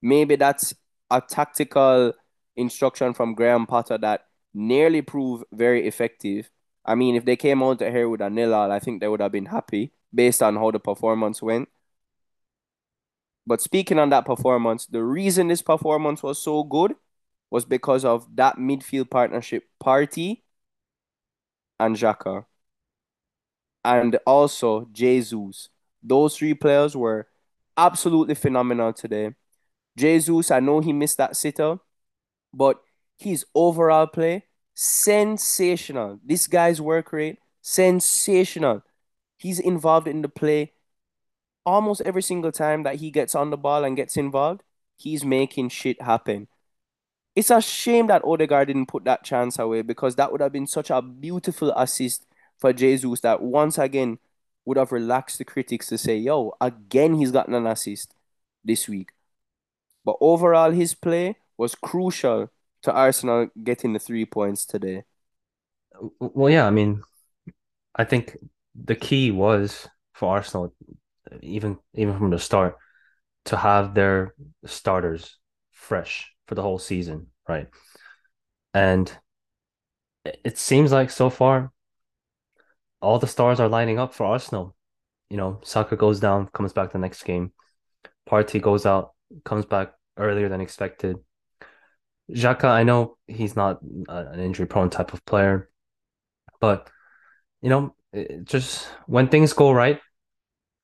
maybe 0.01 0.37
that's 0.37 0.75
a 1.11 1.21
tactical 1.21 2.13
instruction 2.55 3.13
from 3.15 3.35
Graham 3.35 3.67
Potter 3.67 3.99
that 3.99 4.27
nearly 4.57 5.03
prove 5.03 5.45
very 5.53 5.87
effective. 5.87 6.51
I 6.85 6.95
mean, 6.95 7.15
if 7.15 7.25
they 7.25 7.37
came 7.37 7.63
out 7.63 7.81
here 7.81 8.09
with 8.09 8.21
a 8.23 8.31
nil 8.31 8.55
all, 8.55 8.73
I 8.73 8.79
think 8.79 9.01
they 9.01 9.09
would 9.09 9.21
have 9.21 9.33
been 9.33 9.47
happy 9.47 9.93
based 10.15 10.43
on 10.43 10.57
how 10.57 10.71
the 10.71 10.81
performance 10.81 11.43
went. 11.43 11.69
But 13.47 13.61
speaking 13.61 13.99
on 13.99 14.11
that 14.11 14.25
performance, 14.25 14.87
the 14.87 15.05
reason 15.05 15.49
this 15.49 15.63
performance 15.63 16.23
was 16.23 16.43
so 16.43 16.65
good 16.65 16.95
was 17.51 17.65
because 17.65 18.05
of 18.05 18.35
that 18.37 18.57
midfield 18.57 19.11
partnership, 19.11 19.65
Partey 19.83 20.43
and 21.79 21.95
Xhaka. 21.95 22.47
And 23.85 24.19
also 24.27 24.89
Jesus. 24.91 25.69
Those 26.03 26.37
three 26.37 26.55
players 26.55 26.97
were 26.97 27.29
absolutely 27.77 28.35
phenomenal 28.35 28.93
today. 28.93 29.35
Jesus, 29.97 30.51
I 30.51 30.61
know 30.61 30.81
he 30.81 30.93
missed 30.93 31.19
that 31.19 31.37
sitter, 31.37 31.79
but 32.53 32.81
his 33.17 33.45
overall 33.55 34.07
play, 34.07 34.45
sensational. 34.75 36.21
This 36.25 36.47
guy's 36.47 36.81
work 36.81 37.13
rate, 37.13 37.39
sensational. 37.63 38.83
He's 39.39 39.59
involved 39.59 40.09
in 40.09 40.23
the 40.23 40.29
play 40.29 40.73
almost 41.65 42.01
every 42.03 42.23
single 42.23 42.53
time 42.53 42.85
that 42.85 42.97
he 42.97 43.11
gets 43.11 43.35
on 43.35 43.51
the 43.51 43.57
ball 43.57 43.85
and 43.85 43.97
gets 43.97 44.17
involved. 44.17 44.63
He's 44.97 45.25
making 45.25 45.71
shit 45.71 46.01
happen. 46.01 46.49
It's 47.35 47.51
a 47.51 47.61
shame 47.61 48.07
that 48.07 48.25
Odegaard 48.25 48.69
didn't 48.69 48.87
put 48.87 49.05
that 49.05 49.25
chance 49.25 49.59
away 49.59 49.83
because 49.83 50.17
that 50.17 50.33
would 50.33 50.41
have 50.41 50.53
been 50.53 50.67
such 50.67 50.91
a 50.91 51.03
beautiful 51.03 51.71
assist 51.73 52.25
for 52.59 52.73
Jesus 52.73 53.21
that 53.21 53.43
once 53.43 53.77
again 53.77 54.19
would 54.65 54.79
have 54.79 54.93
relaxed 54.93 55.39
the 55.39 55.45
critics 55.45 55.89
to 55.89 55.99
say, 55.99 56.17
yo, 56.17 56.55
again 56.61 57.15
he's 57.15 57.31
gotten 57.33 57.55
an 57.55 57.67
assist 57.67 58.15
this 58.65 58.89
week. 58.89 59.13
But 60.05 60.17
overall, 60.21 60.71
his 60.71 60.95
play 60.95 61.37
was 61.59 61.75
crucial 61.75 62.51
to 62.87 62.93
Arsenal 62.93 63.49
getting 63.65 63.93
the 63.93 63.99
three 63.99 64.25
points 64.25 64.65
today. 64.65 65.03
Well, 66.21 66.49
yeah, 66.49 66.67
I 66.67 66.71
mean, 66.71 67.03
I 67.97 68.05
think 68.05 68.37
the 68.77 68.95
key 68.95 69.33
was 69.33 69.89
for 70.15 70.29
Arsenal, 70.31 70.73
even 71.43 71.79
even 71.95 72.17
from 72.17 72.31
the 72.31 72.39
start, 72.39 72.77
to 73.47 73.57
have 73.57 73.95
their 73.95 74.35
starters 74.67 75.37
fresh 75.73 76.33
for 76.47 76.55
the 76.55 76.63
whole 76.63 76.79
season, 76.79 77.27
right? 77.49 77.67
And 78.73 79.11
it 80.45 80.57
seems 80.57 80.93
like 80.93 81.11
so 81.11 81.29
far 81.29 81.73
all 83.03 83.19
the 83.19 83.27
stars 83.27 83.59
are 83.59 83.69
lining 83.69 83.99
up 83.99 84.15
for 84.15 84.27
Arsenal. 84.27 84.77
You 85.29 85.39
know, 85.39 85.61
Saka 85.65 85.97
goes 85.97 86.21
down, 86.21 86.47
comes 86.55 86.73
back 86.73 86.93
the 86.93 86.99
next 86.99 87.25
game. 87.25 87.53
Partey 88.31 88.63
goes 88.63 88.87
out, 88.87 89.11
comes 89.45 89.65
back 89.65 89.93
earlier 90.17 90.49
than 90.49 90.61
expected. 90.61 91.17
Xhaka, 92.31 92.65
I 92.65 92.83
know 92.83 93.17
he's 93.27 93.55
not 93.57 93.79
uh, 94.09 94.25
an 94.33 94.41
injury 94.41 94.67
prone 94.67 94.91
type 94.91 95.13
of 95.13 95.25
player, 95.25 95.71
but 96.61 96.91
you 97.63 97.71
know, 97.71 97.95
just 98.45 98.87
when 99.07 99.29
things 99.29 99.53
go 99.53 99.71
right, 99.73 100.01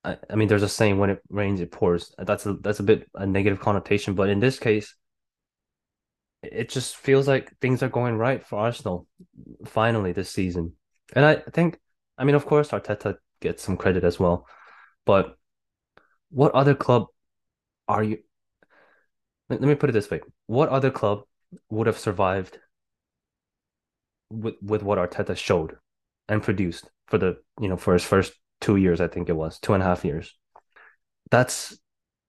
I, 0.05 0.17
I 0.31 0.37
mean, 0.37 0.49
there's 0.49 0.63
a 0.63 0.69
saying 0.69 0.99
when 0.99 1.11
it 1.11 1.23
rains, 1.29 1.61
it 1.61 1.73
pours. 1.73 2.15
That's 2.19 2.47
a 2.47 2.55
that's 2.55 2.81
a 2.81 2.85
bit 2.85 3.09
a 3.15 3.27
negative 3.27 3.61
connotation, 3.61 4.15
but 4.15 4.29
in 4.29 4.41
this 4.41 4.59
case, 4.59 4.95
it 6.43 6.69
just 6.69 6.97
feels 6.97 7.29
like 7.29 7.57
things 7.61 7.83
are 7.83 7.89
going 7.89 8.17
right 8.17 8.45
for 8.45 8.59
Arsenal 8.59 9.07
finally 9.65 10.13
this 10.13 10.31
season. 10.31 10.73
And 11.15 11.25
I 11.25 11.37
think, 11.37 11.79
I 12.19 12.25
mean, 12.25 12.35
of 12.35 12.47
course, 12.47 12.71
Arteta 12.71 13.17
gets 13.41 13.63
some 13.63 13.77
credit 13.77 14.05
as 14.05 14.19
well, 14.19 14.47
but 15.05 15.37
what 16.31 16.53
other 16.53 16.75
club 16.75 17.07
are 17.89 18.03
you? 18.03 18.19
Let, 19.49 19.61
let 19.61 19.69
me 19.69 19.75
put 19.75 19.91
it 19.91 19.93
this 19.93 20.11
way: 20.11 20.21
What 20.47 20.69
other 20.69 20.91
club 20.91 21.25
would 21.71 21.87
have 21.87 21.99
survived 21.99 22.59
with 24.31 24.55
with 24.63 24.83
what 24.83 24.99
Arteta 24.99 25.37
showed 25.37 25.77
and 26.29 26.43
produced 26.43 26.89
for 27.07 27.19
the 27.19 27.39
you 27.61 27.69
know 27.69 27.77
for 27.77 27.93
his 27.93 28.05
first 28.05 28.35
two 28.61 28.77
years? 28.77 29.01
I 29.01 29.09
think 29.09 29.29
it 29.29 29.37
was 29.37 29.59
two 29.59 29.75
and 29.75 29.83
a 29.83 29.87
half 29.87 30.05
years. 30.05 30.35
That's, 31.31 31.79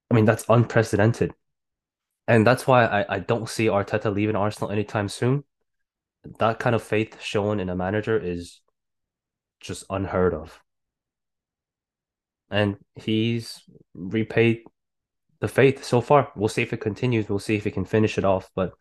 I 0.10 0.16
mean, 0.16 0.26
that's 0.26 0.46
unprecedented, 0.48 1.34
and 2.28 2.46
that's 2.48 2.68
why 2.68 2.86
I 2.86 3.16
I 3.16 3.20
don't 3.20 3.50
see 3.50 3.68
Arteta 3.68 4.14
leaving 4.14 4.36
Arsenal 4.36 4.72
anytime 4.72 5.10
soon. 5.10 5.44
That 6.40 6.60
kind 6.60 6.76
of 6.76 6.84
faith 6.84 7.22
shown 7.22 7.60
in 7.60 7.70
a 7.70 7.76
manager 7.76 8.18
is 8.18 8.62
just 9.60 9.86
unheard 9.90 10.34
of. 10.34 10.62
And 12.50 12.78
he's 12.96 13.64
repaid 13.94 14.64
the 15.40 15.48
faith 15.48 15.84
so 15.84 16.02
far. 16.02 16.32
We'll 16.36 16.50
see 16.50 16.62
if 16.62 16.72
it 16.72 16.82
continues. 16.82 17.28
We'll 17.28 17.40
see 17.40 17.56
if 17.56 17.64
he 17.64 17.72
can 17.72 17.86
finish 17.86 18.18
it 18.18 18.26
off. 18.26 18.50
But 18.56 18.74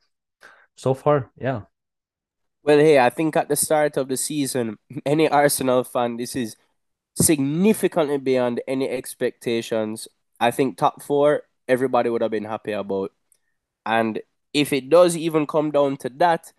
so 0.77 0.95
far, 0.95 1.31
yeah. 1.39 1.63
Well, 2.63 2.79
hey, 2.79 2.99
I 2.99 3.11
think 3.11 3.37
at 3.37 3.49
the 3.49 3.57
start 3.57 3.97
of 3.97 4.09
the 4.09 4.17
season, 4.17 4.79
any 5.07 5.29
Arsenal 5.29 5.85
fan, 5.85 6.17
this 6.17 6.37
is 6.37 6.57
significantly 7.15 8.19
beyond 8.19 8.61
any 8.69 8.89
expectations. 8.89 10.09
I 10.41 10.51
think 10.51 10.77
top 10.77 11.03
four, 11.03 11.43
everybody 11.69 12.11
would 12.11 12.23
have 12.23 12.31
been 12.31 12.45
happy 12.45 12.73
about. 12.73 13.13
And 13.87 14.21
if 14.55 14.73
it 14.73 14.89
does 14.91 15.17
even 15.17 15.47
come 15.47 15.71
down 15.71 15.97
to 15.99 16.09
that, 16.19 16.53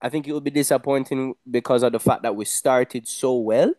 I 0.00 0.08
think 0.08 0.28
it 0.28 0.32
will 0.32 0.40
be 0.40 0.50
disappointing 0.50 1.34
because 1.50 1.82
of 1.82 1.92
the 1.92 2.00
fact 2.00 2.22
that 2.22 2.36
we 2.36 2.44
started 2.44 3.08
so 3.08 3.36
well. 3.36 3.74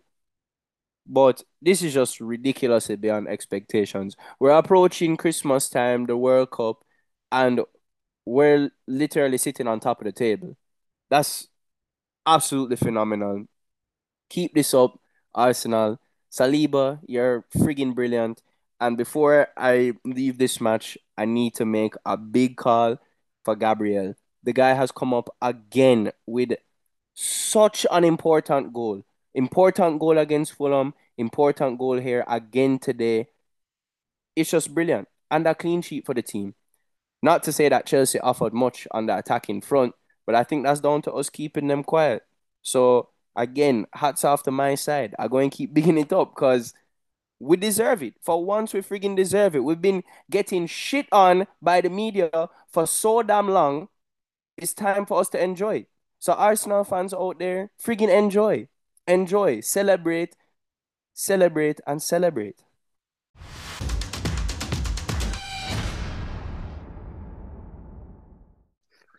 But 1.05 1.43
this 1.61 1.81
is 1.81 1.93
just 1.93 2.19
ridiculously 2.19 2.97
beyond 2.97 3.29
expectations. 3.29 4.17
We're 4.39 4.51
approaching 4.51 5.15
Christmas 5.15 5.69
time, 5.69 6.05
the 6.05 6.17
World 6.17 6.51
Cup, 6.51 6.83
and 7.31 7.61
we're 8.27 8.69
literally 8.87 9.37
sitting 9.37 9.67
on 9.67 9.79
top 9.79 10.01
of 10.01 10.05
the 10.05 10.11
table. 10.11 10.57
That's 11.09 11.47
absolutely 12.25 12.75
phenomenal. 12.75 13.45
Keep 14.29 14.53
this 14.53 14.73
up, 14.73 14.99
Arsenal. 15.33 15.99
Saliba, 16.29 16.99
you're 17.07 17.45
friggin' 17.55 17.95
brilliant. 17.95 18.41
And 18.81 18.97
before 18.97 19.47
I 19.55 19.93
leave 20.03 20.37
this 20.37 20.59
match, 20.59 20.97
I 21.17 21.23
need 21.23 21.55
to 21.55 21.65
make 21.65 21.93
a 22.05 22.17
big 22.17 22.57
call 22.57 22.97
for 23.45 23.55
Gabriel. 23.55 24.15
The 24.43 24.51
guy 24.51 24.73
has 24.73 24.91
come 24.91 25.13
up 25.13 25.29
again 25.41 26.11
with 26.25 26.51
such 27.13 27.85
an 27.89 28.03
important 28.03 28.73
goal. 28.73 29.05
Important 29.33 29.99
goal 29.99 30.17
against 30.17 30.53
Fulham, 30.53 30.93
important 31.17 31.79
goal 31.79 31.97
here 31.97 32.25
again 32.27 32.77
today. 32.77 33.27
It's 34.35 34.51
just 34.51 34.75
brilliant. 34.75 35.07
And 35.31 35.47
a 35.47 35.55
clean 35.55 35.81
sheet 35.81 36.05
for 36.05 36.13
the 36.13 36.21
team. 36.21 36.55
Not 37.21 37.43
to 37.43 37.51
say 37.51 37.69
that 37.69 37.85
Chelsea 37.85 38.19
offered 38.19 38.53
much 38.53 38.87
on 38.91 39.07
the 39.07 39.17
attacking 39.17 39.61
front, 39.61 39.93
but 40.25 40.35
I 40.35 40.43
think 40.43 40.63
that's 40.63 40.81
down 40.81 41.01
to 41.03 41.13
us 41.13 41.29
keeping 41.29 41.67
them 41.67 41.83
quiet. 41.83 42.23
So 42.61 43.09
again, 43.35 43.85
hats 43.93 44.23
off 44.23 44.43
to 44.43 44.51
my 44.51 44.75
side. 44.75 45.15
I'm 45.17 45.29
going 45.29 45.49
to 45.49 45.57
keep 45.57 45.73
bigging 45.73 45.97
it 45.97 46.13
up 46.13 46.35
because 46.35 46.73
we 47.39 47.57
deserve 47.57 48.03
it. 48.03 48.15
For 48.21 48.43
once, 48.43 48.73
we 48.73 48.81
friggin' 48.81 49.15
deserve 49.15 49.55
it. 49.55 49.63
We've 49.63 49.81
been 49.81 50.03
getting 50.29 50.67
shit 50.67 51.07
on 51.11 51.47
by 51.61 51.81
the 51.81 51.89
media 51.89 52.49
for 52.69 52.87
so 52.87 53.21
damn 53.23 53.49
long. 53.49 53.89
It's 54.57 54.73
time 54.73 55.05
for 55.05 55.19
us 55.19 55.29
to 55.29 55.43
enjoy. 55.43 55.85
So 56.19 56.33
Arsenal 56.33 56.83
fans 56.83 57.13
out 57.13 57.39
there, 57.39 57.71
friggin' 57.81 58.09
enjoy. 58.09 58.67
Enjoy. 59.07 59.61
Celebrate. 59.61 60.35
Celebrate 61.13 61.79
and 61.87 62.01
celebrate. 62.01 62.63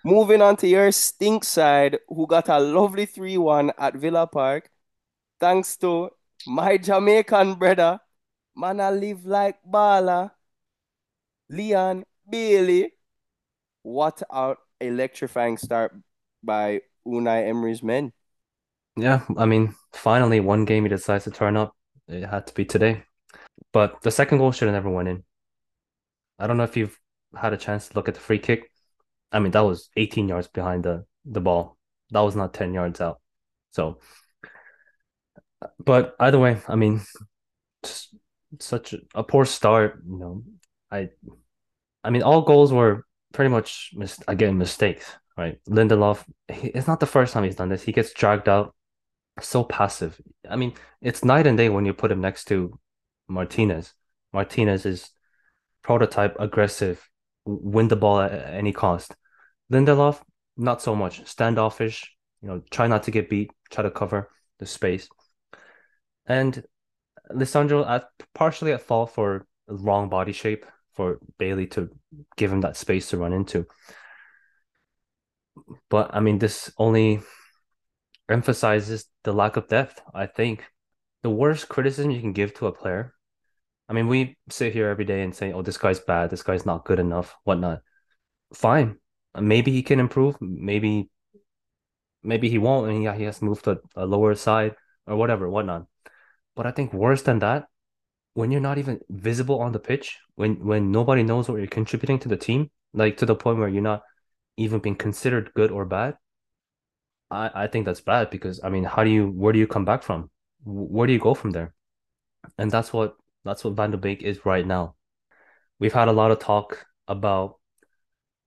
Moving 0.04 0.42
on 0.42 0.56
to 0.56 0.68
your 0.68 0.92
stink 0.92 1.44
side, 1.44 1.98
who 2.08 2.26
got 2.26 2.48
a 2.48 2.58
lovely 2.58 3.06
3-1 3.06 3.72
at 3.78 3.94
Villa 3.94 4.26
Park, 4.26 4.70
thanks 5.40 5.76
to 5.78 6.10
my 6.46 6.78
Jamaican 6.78 7.54
brother, 7.54 8.00
man, 8.56 8.80
I 8.80 8.90
live 8.90 9.26
like 9.26 9.56
Bala, 9.64 10.32
Leon 11.50 12.04
Bailey. 12.28 12.92
What 13.82 14.22
a 14.30 14.54
electrifying 14.80 15.56
start 15.56 15.94
by 16.42 16.82
Unai 17.06 17.48
Emery's 17.48 17.82
men. 17.82 18.12
Yeah, 18.96 19.22
I 19.36 19.46
mean, 19.46 19.74
finally 19.92 20.40
one 20.40 20.64
game 20.64 20.84
he 20.84 20.88
decides 20.88 21.24
to 21.24 21.30
turn 21.30 21.56
up. 21.56 21.74
It 22.06 22.24
had 22.24 22.46
to 22.46 22.54
be 22.54 22.64
today. 22.64 23.04
But 23.72 24.00
the 24.02 24.10
second 24.10 24.38
goal 24.38 24.52
should 24.52 24.66
have 24.66 24.74
never 24.74 24.90
went 24.90 25.08
in. 25.08 25.24
I 26.38 26.46
don't 26.46 26.56
know 26.56 26.64
if 26.64 26.76
you've 26.76 26.98
had 27.36 27.52
a 27.52 27.56
chance 27.56 27.88
to 27.88 27.94
look 27.94 28.08
at 28.08 28.14
the 28.14 28.20
free 28.20 28.38
kick. 28.38 28.70
I 29.32 29.38
mean, 29.40 29.52
that 29.52 29.60
was 29.60 29.90
18 29.96 30.28
yards 30.28 30.48
behind 30.48 30.84
the 30.84 31.04
the 31.24 31.40
ball. 31.40 31.78
That 32.10 32.20
was 32.20 32.36
not 32.36 32.54
10 32.54 32.72
yards 32.74 33.00
out. 33.00 33.20
So, 33.70 33.98
but 35.78 36.16
either 36.18 36.38
way, 36.38 36.60
I 36.68 36.76
mean, 36.76 37.00
such 38.60 38.92
a, 38.92 38.98
a 39.14 39.22
poor 39.22 39.44
start. 39.44 40.02
You 40.08 40.18
know, 40.18 40.42
I, 40.90 41.10
I 42.02 42.10
mean, 42.10 42.22
all 42.22 42.42
goals 42.42 42.72
were 42.72 43.04
pretty 43.32 43.50
much 43.50 43.90
mis- 43.94 44.22
again 44.28 44.58
mistakes. 44.58 45.06
Right, 45.36 45.58
Lindelof. 45.68 46.24
He, 46.52 46.68
it's 46.68 46.88
not 46.88 46.98
the 46.98 47.06
first 47.06 47.32
time 47.32 47.44
he's 47.44 47.54
done 47.54 47.68
this. 47.68 47.82
He 47.82 47.92
gets 47.92 48.12
dragged 48.12 48.48
out, 48.48 48.74
so 49.40 49.62
passive. 49.62 50.20
I 50.48 50.56
mean, 50.56 50.74
it's 51.00 51.24
night 51.24 51.46
and 51.46 51.56
day 51.56 51.68
when 51.68 51.84
you 51.84 51.94
put 51.94 52.10
him 52.10 52.20
next 52.20 52.46
to 52.46 52.78
Martinez. 53.28 53.94
Martinez 54.32 54.84
is 54.84 55.10
prototype 55.82 56.36
aggressive, 56.40 57.08
win 57.48 57.88
the 57.88 57.96
ball 57.96 58.20
at 58.20 58.32
any 58.32 58.72
cost. 58.72 59.14
Lindelof, 59.72 60.20
not 60.56 60.82
so 60.82 60.94
much. 60.94 61.26
Standoffish, 61.26 62.14
you 62.42 62.48
know, 62.48 62.62
try 62.70 62.86
not 62.86 63.04
to 63.04 63.10
get 63.10 63.30
beat, 63.30 63.50
try 63.70 63.82
to 63.82 63.90
cover 63.90 64.30
the 64.58 64.66
space. 64.66 65.08
And 66.26 66.62
Lisandro 67.32 67.88
at 67.88 68.08
partially 68.34 68.72
at 68.72 68.82
fault 68.82 69.14
for 69.14 69.46
wrong 69.66 70.08
body 70.08 70.32
shape 70.32 70.66
for 70.94 71.18
Bailey 71.38 71.66
to 71.68 71.90
give 72.36 72.52
him 72.52 72.60
that 72.62 72.76
space 72.76 73.10
to 73.10 73.16
run 73.16 73.32
into. 73.32 73.66
But 75.88 76.10
I 76.14 76.20
mean, 76.20 76.38
this 76.38 76.70
only 76.78 77.20
emphasizes 78.28 79.06
the 79.24 79.32
lack 79.32 79.56
of 79.56 79.68
depth. 79.68 80.00
I 80.14 80.26
think 80.26 80.64
the 81.22 81.30
worst 81.30 81.68
criticism 81.68 82.10
you 82.10 82.20
can 82.20 82.32
give 82.32 82.54
to 82.54 82.66
a 82.66 82.72
player. 82.72 83.14
I 83.88 83.94
mean, 83.94 84.08
we 84.08 84.36
sit 84.50 84.72
here 84.72 84.88
every 84.88 85.04
day 85.04 85.22
and 85.22 85.34
say, 85.34 85.52
"Oh, 85.52 85.62
this 85.62 85.78
guy's 85.78 86.00
bad. 86.00 86.30
This 86.30 86.42
guy's 86.42 86.66
not 86.66 86.84
good 86.84 86.98
enough. 86.98 87.36
Whatnot." 87.44 87.82
Fine, 88.54 88.98
maybe 89.40 89.72
he 89.72 89.82
can 89.82 90.00
improve. 90.00 90.36
Maybe, 90.40 91.10
maybe 92.22 92.48
he 92.48 92.58
won't, 92.58 92.90
and 92.90 93.02
yeah, 93.02 93.14
he 93.14 93.24
has 93.24 93.42
moved 93.42 93.64
to 93.64 93.80
a 93.96 94.06
lower 94.06 94.34
side 94.34 94.74
or 95.06 95.16
whatever, 95.16 95.48
whatnot. 95.48 95.86
But 96.56 96.66
I 96.66 96.70
think 96.72 96.92
worse 96.92 97.22
than 97.22 97.38
that, 97.40 97.68
when 98.34 98.50
you're 98.50 98.60
not 98.60 98.78
even 98.78 99.00
visible 99.10 99.60
on 99.60 99.72
the 99.72 99.78
pitch, 99.80 100.18
when 100.36 100.64
when 100.64 100.92
nobody 100.92 101.22
knows 101.22 101.48
what 101.48 101.58
you're 101.58 101.66
contributing 101.66 102.18
to 102.20 102.28
the 102.28 102.36
team, 102.36 102.70
like 102.94 103.16
to 103.18 103.26
the 103.26 103.34
point 103.36 103.58
where 103.58 103.68
you're 103.68 103.82
not 103.82 104.02
even 104.56 104.80
being 104.80 104.96
considered 104.96 105.52
good 105.54 105.70
or 105.70 105.84
bad, 105.84 106.16
I, 107.30 107.50
I 107.64 107.66
think 107.66 107.84
that's 107.86 108.00
bad 108.00 108.30
because 108.30 108.60
I 108.62 108.68
mean, 108.70 108.84
how 108.84 109.04
do 109.04 109.10
you 109.10 109.28
where 109.28 109.52
do 109.52 109.58
you 109.58 109.66
come 109.66 109.84
back 109.84 110.02
from? 110.02 110.30
Where 110.64 111.06
do 111.06 111.12
you 111.12 111.18
go 111.18 111.34
from 111.34 111.50
there? 111.52 111.74
And 112.58 112.70
that's 112.70 112.92
what 112.92 113.16
that's 113.48 113.64
what 113.64 113.74
Van 113.74 113.90
de 113.90 113.96
Beek 113.96 114.22
is 114.22 114.44
right 114.44 114.66
now. 114.66 114.94
We've 115.78 115.92
had 115.92 116.08
a 116.08 116.12
lot 116.12 116.30
of 116.30 116.38
talk 116.38 116.86
about 117.06 117.56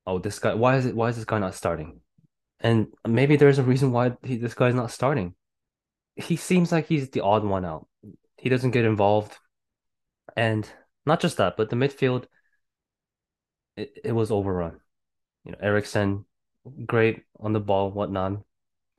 oh 0.05 0.19
this 0.19 0.39
guy 0.39 0.53
why 0.53 0.77
is 0.77 0.85
it 0.85 0.95
why 0.95 1.09
is 1.09 1.15
this 1.15 1.25
guy 1.25 1.39
not 1.39 1.55
starting? 1.55 2.01
And 2.59 2.87
maybe 3.07 3.37
there's 3.37 3.59
a 3.59 3.63
reason 3.63 3.91
why 3.91 4.13
he, 4.23 4.37
this 4.37 4.53
guy's 4.53 4.75
not 4.75 4.91
starting. 4.91 5.35
He 6.15 6.35
seems 6.35 6.71
like 6.71 6.87
he's 6.87 7.09
the 7.09 7.21
odd 7.21 7.43
one 7.43 7.65
out. 7.65 7.87
He 8.37 8.49
doesn't 8.49 8.71
get 8.71 8.85
involved. 8.85 9.35
And 10.37 10.69
not 11.05 11.19
just 11.19 11.37
that, 11.37 11.57
but 11.57 11.69
the 11.69 11.75
midfield 11.75 12.25
it, 13.75 13.97
it 14.03 14.11
was 14.11 14.31
overrun. 14.31 14.79
You 15.43 15.53
know, 15.53 15.57
Eriksen, 15.61 16.25
great 16.85 17.23
on 17.39 17.53
the 17.53 17.59
ball, 17.59 17.91
whatnot, 17.91 18.43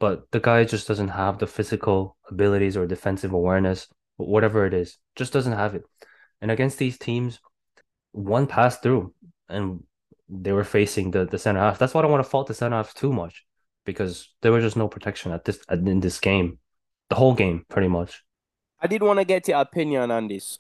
but 0.01 0.31
the 0.33 0.41
guy 0.41 0.65
just 0.65 0.89
doesn't 0.89 1.09
have 1.09 1.39
the 1.39 1.47
physical 1.47 2.17
abilities 2.29 2.77
or 2.77 2.87
defensive 2.87 3.33
awareness, 3.33 3.87
whatever 4.17 4.67
it 4.67 4.75
is, 4.75 4.99
just 5.17 5.33
doesn't 5.33 5.53
have 5.53 5.75
it. 5.75 5.85
And 6.41 6.51
against 6.51 6.79
these 6.79 6.99
teams, 6.99 7.41
one 8.13 8.47
pass 8.47 8.79
through 8.79 9.15
and 9.49 9.85
they 10.29 10.53
were 10.53 10.65
facing 10.65 11.11
the, 11.13 11.27
the 11.27 11.39
center 11.39 11.61
half. 11.61 11.79
That's 11.79 11.95
why 11.95 12.01
I 12.01 12.03
don't 12.03 12.13
want 12.13 12.25
to 12.25 12.31
fault 12.31 12.49
the 12.49 12.55
center 12.55 12.77
half 12.77 12.95
too 12.95 13.13
much 13.13 13.45
because 13.85 14.29
there 14.43 14.53
was 14.53 14.65
just 14.65 14.77
no 14.77 14.89
protection 14.89 15.33
at 15.33 15.45
this 15.45 15.59
in 15.71 16.01
this 16.01 16.21
game, 16.21 16.59
the 17.11 17.17
whole 17.17 17.35
game 17.35 17.65
pretty 17.69 17.89
much. 17.89 18.23
I 18.81 18.87
did 18.87 19.03
want 19.03 19.19
to 19.19 19.25
get 19.25 19.49
your 19.49 19.61
opinion 19.61 20.11
on 20.11 20.29
this. 20.29 20.59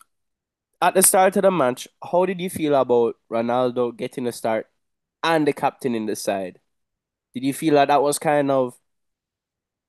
at 0.82 0.94
the 0.94 1.02
start 1.02 1.36
of 1.36 1.42
the 1.42 1.50
match, 1.50 1.88
how 2.10 2.26
did 2.26 2.40
you 2.40 2.50
feel 2.50 2.74
about 2.74 3.16
Ronaldo 3.30 3.96
getting 3.96 4.26
a 4.26 4.32
start 4.32 4.68
and 5.22 5.46
the 5.46 5.52
captain 5.52 5.94
in 5.94 6.06
the 6.06 6.16
side? 6.16 6.60
Did 7.34 7.44
you 7.44 7.54
feel 7.54 7.74
that 7.74 7.88
that 7.88 8.02
was 8.02 8.18
kind 8.18 8.50
of 8.50 8.78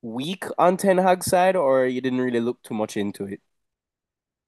weak 0.04 0.46
on 0.58 0.78
Ten 0.78 0.98
Hag's 1.00 1.26
side, 1.28 1.56
or 1.56 1.86
you 1.88 2.02
didn't 2.02 2.22
really 2.22 2.40
look 2.40 2.62
too 2.64 2.74
much 2.76 2.96
into 2.98 3.26
it? 3.26 3.42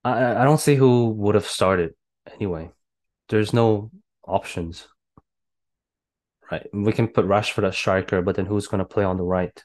I 0.05 0.41
I 0.41 0.43
don't 0.45 0.59
see 0.59 0.75
who 0.75 1.09
would 1.09 1.35
have 1.35 1.47
started 1.47 1.93
anyway. 2.33 2.71
There's 3.29 3.53
no 3.53 3.91
options, 4.23 4.87
right? 6.51 6.67
We 6.73 6.93
can 6.93 7.07
put 7.07 7.25
Rashford 7.25 7.67
as 7.67 7.75
striker, 7.75 8.21
but 8.21 8.35
then 8.35 8.45
who's 8.45 8.67
going 8.67 8.79
to 8.79 8.85
play 8.85 9.03
on 9.03 9.17
the 9.17 9.23
right? 9.23 9.63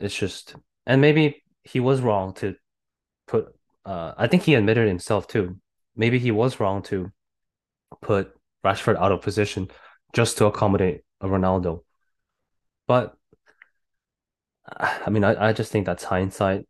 It's 0.00 0.14
just, 0.14 0.56
and 0.86 1.00
maybe 1.00 1.44
he 1.62 1.80
was 1.80 2.00
wrong 2.00 2.34
to 2.34 2.56
put. 3.26 3.54
Uh, 3.86 4.12
I 4.16 4.26
think 4.26 4.42
he 4.42 4.54
admitted 4.54 4.88
himself 4.88 5.28
too. 5.28 5.58
Maybe 5.96 6.18
he 6.18 6.30
was 6.32 6.58
wrong 6.58 6.82
to 6.84 7.12
put 8.02 8.32
Rashford 8.64 8.96
out 8.96 9.12
of 9.12 9.22
position 9.22 9.68
just 10.12 10.38
to 10.38 10.46
accommodate 10.46 11.02
a 11.20 11.26
Ronaldo. 11.26 11.84
But 12.88 13.14
I 14.76 15.10
mean, 15.10 15.24
I, 15.24 15.48
I 15.50 15.52
just 15.52 15.70
think 15.70 15.86
that's 15.86 16.04
hindsight. 16.04 16.66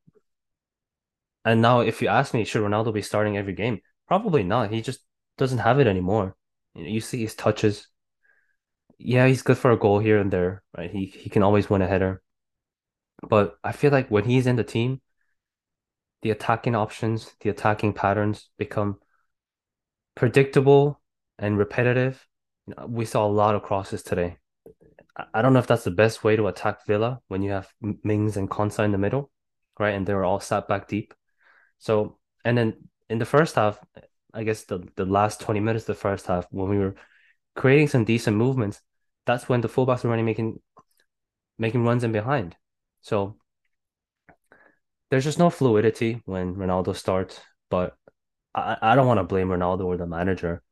And 1.44 1.60
now, 1.60 1.80
if 1.80 2.00
you 2.00 2.08
ask 2.08 2.32
me, 2.32 2.44
should 2.44 2.62
Ronaldo 2.62 2.92
be 2.92 3.02
starting 3.02 3.36
every 3.36 3.52
game? 3.52 3.80
Probably 4.08 4.42
not. 4.42 4.70
He 4.70 4.80
just 4.80 5.00
doesn't 5.36 5.58
have 5.58 5.78
it 5.80 5.86
anymore. 5.86 6.36
You 6.74 6.84
know, 6.84 6.88
you 6.90 7.00
see 7.00 7.22
his 7.22 7.34
touches. 7.34 7.88
Yeah, 8.98 9.26
he's 9.26 9.42
good 9.42 9.58
for 9.58 9.70
a 9.70 9.78
goal 9.78 9.98
here 9.98 10.18
and 10.18 10.30
there, 10.30 10.62
right? 10.76 10.90
He 10.90 11.06
he 11.06 11.28
can 11.28 11.42
always 11.42 11.68
win 11.68 11.82
a 11.82 11.86
header. 11.86 12.22
But 13.28 13.56
I 13.62 13.72
feel 13.72 13.90
like 13.90 14.10
when 14.10 14.24
he's 14.24 14.46
in 14.46 14.56
the 14.56 14.64
team, 14.64 15.00
the 16.22 16.30
attacking 16.30 16.74
options, 16.74 17.34
the 17.40 17.50
attacking 17.50 17.92
patterns 17.92 18.48
become 18.56 18.98
predictable 20.14 21.00
and 21.38 21.58
repetitive. 21.58 22.26
You 22.66 22.74
know, 22.76 22.86
we 22.86 23.04
saw 23.04 23.26
a 23.26 23.28
lot 23.28 23.54
of 23.54 23.62
crosses 23.62 24.02
today. 24.02 24.38
I 25.32 25.42
don't 25.42 25.52
know 25.52 25.58
if 25.58 25.66
that's 25.66 25.84
the 25.84 25.90
best 25.90 26.24
way 26.24 26.34
to 26.36 26.48
attack 26.48 26.86
Villa 26.86 27.20
when 27.28 27.42
you 27.42 27.52
have 27.52 27.68
Mings 28.02 28.36
and 28.36 28.50
Konsa 28.50 28.84
in 28.84 28.92
the 28.92 28.98
middle, 28.98 29.30
right? 29.78 29.94
And 29.94 30.06
they 30.06 30.14
were 30.14 30.24
all 30.24 30.40
sat 30.40 30.66
back 30.66 30.88
deep. 30.88 31.14
So, 31.78 32.18
and 32.44 32.56
then 32.56 32.74
in 33.08 33.18
the 33.18 33.24
first 33.24 33.54
half, 33.54 33.78
I 34.32 34.44
guess 34.44 34.64
the, 34.64 34.86
the 34.96 35.04
last 35.04 35.40
20 35.40 35.60
minutes 35.60 35.84
the 35.84 35.94
first 35.94 36.26
half, 36.26 36.46
when 36.50 36.68
we 36.68 36.78
were 36.78 36.94
creating 37.54 37.88
some 37.88 38.04
decent 38.04 38.36
movements, 38.36 38.80
that's 39.26 39.48
when 39.48 39.60
the 39.60 39.68
fullbacks 39.68 40.04
were 40.04 40.10
running 40.10 40.24
making 40.24 40.60
making 41.58 41.84
runs 41.84 42.04
in 42.04 42.12
behind. 42.12 42.56
So 43.00 43.36
there's 45.10 45.24
just 45.24 45.38
no 45.38 45.50
fluidity 45.50 46.20
when 46.24 46.56
Ronaldo 46.56 46.96
starts, 46.96 47.40
but 47.70 47.96
I, 48.54 48.76
I 48.82 48.94
don't 48.96 49.06
want 49.06 49.18
to 49.18 49.24
blame 49.24 49.48
Ronaldo 49.48 49.84
or 49.84 49.96
the 49.96 50.06
manager. 50.06 50.62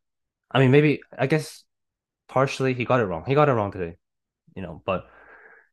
I 0.51 0.59
mean, 0.59 0.73
maybe 0.73 1.01
I 1.17 1.27
guess 1.29 1.65
partially 2.29 2.75
he 2.75 2.85
got 2.85 3.01
it 3.01 3.05
wrong. 3.05 3.25
He 3.27 3.35
got 3.35 3.49
it 3.49 3.53
wrong 3.53 3.71
today, 3.71 3.97
you 4.57 4.63
know, 4.63 4.83
but 4.85 5.07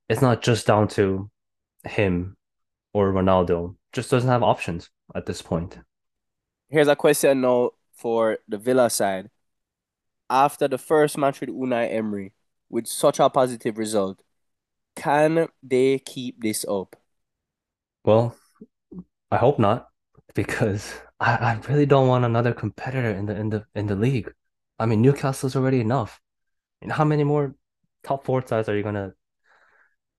it's 0.07 0.21
not 0.21 0.43
just 0.43 0.67
down 0.67 0.87
to 0.89 1.29
him 1.83 2.37
or 2.93 3.11
Ronaldo. 3.11 3.75
Just 3.93 4.11
doesn't 4.11 4.29
have 4.29 4.43
options 4.43 4.89
at 5.15 5.25
this 5.25 5.41
point. 5.41 5.79
Here's 6.69 6.87
a 6.87 6.95
question 6.95 7.41
now 7.41 7.71
for 7.93 8.37
the 8.47 8.57
Villa 8.57 8.89
side. 8.89 9.29
After 10.29 10.67
the 10.67 10.77
first 10.77 11.17
match 11.17 11.41
with 11.41 11.49
Unai 11.49 11.91
Emery, 11.91 12.33
with 12.69 12.87
such 12.87 13.19
a 13.19 13.29
positive 13.29 13.77
result, 13.77 14.21
can 14.95 15.47
they 15.63 15.99
keep 15.99 16.41
this 16.41 16.65
up? 16.69 16.95
Well, 18.05 18.35
I 19.31 19.37
hope 19.37 19.59
not, 19.59 19.87
because 20.35 20.93
I, 21.19 21.35
I 21.35 21.59
really 21.67 21.85
don't 21.85 22.07
want 22.07 22.25
another 22.25 22.53
competitor 22.53 23.09
in 23.09 23.25
the 23.25 23.35
in 23.35 23.49
the 23.49 23.65
in 23.75 23.87
the 23.87 23.95
league. 23.95 24.31
I 24.77 24.85
mean, 24.85 25.01
Newcastle's 25.01 25.55
already 25.55 25.81
enough. 25.81 26.19
And 26.81 26.91
how 26.91 27.03
many 27.03 27.23
more 27.23 27.55
top 28.03 28.23
four 28.23 28.45
sides 28.45 28.69
are 28.69 28.77
you 28.77 28.83
gonna? 28.83 29.13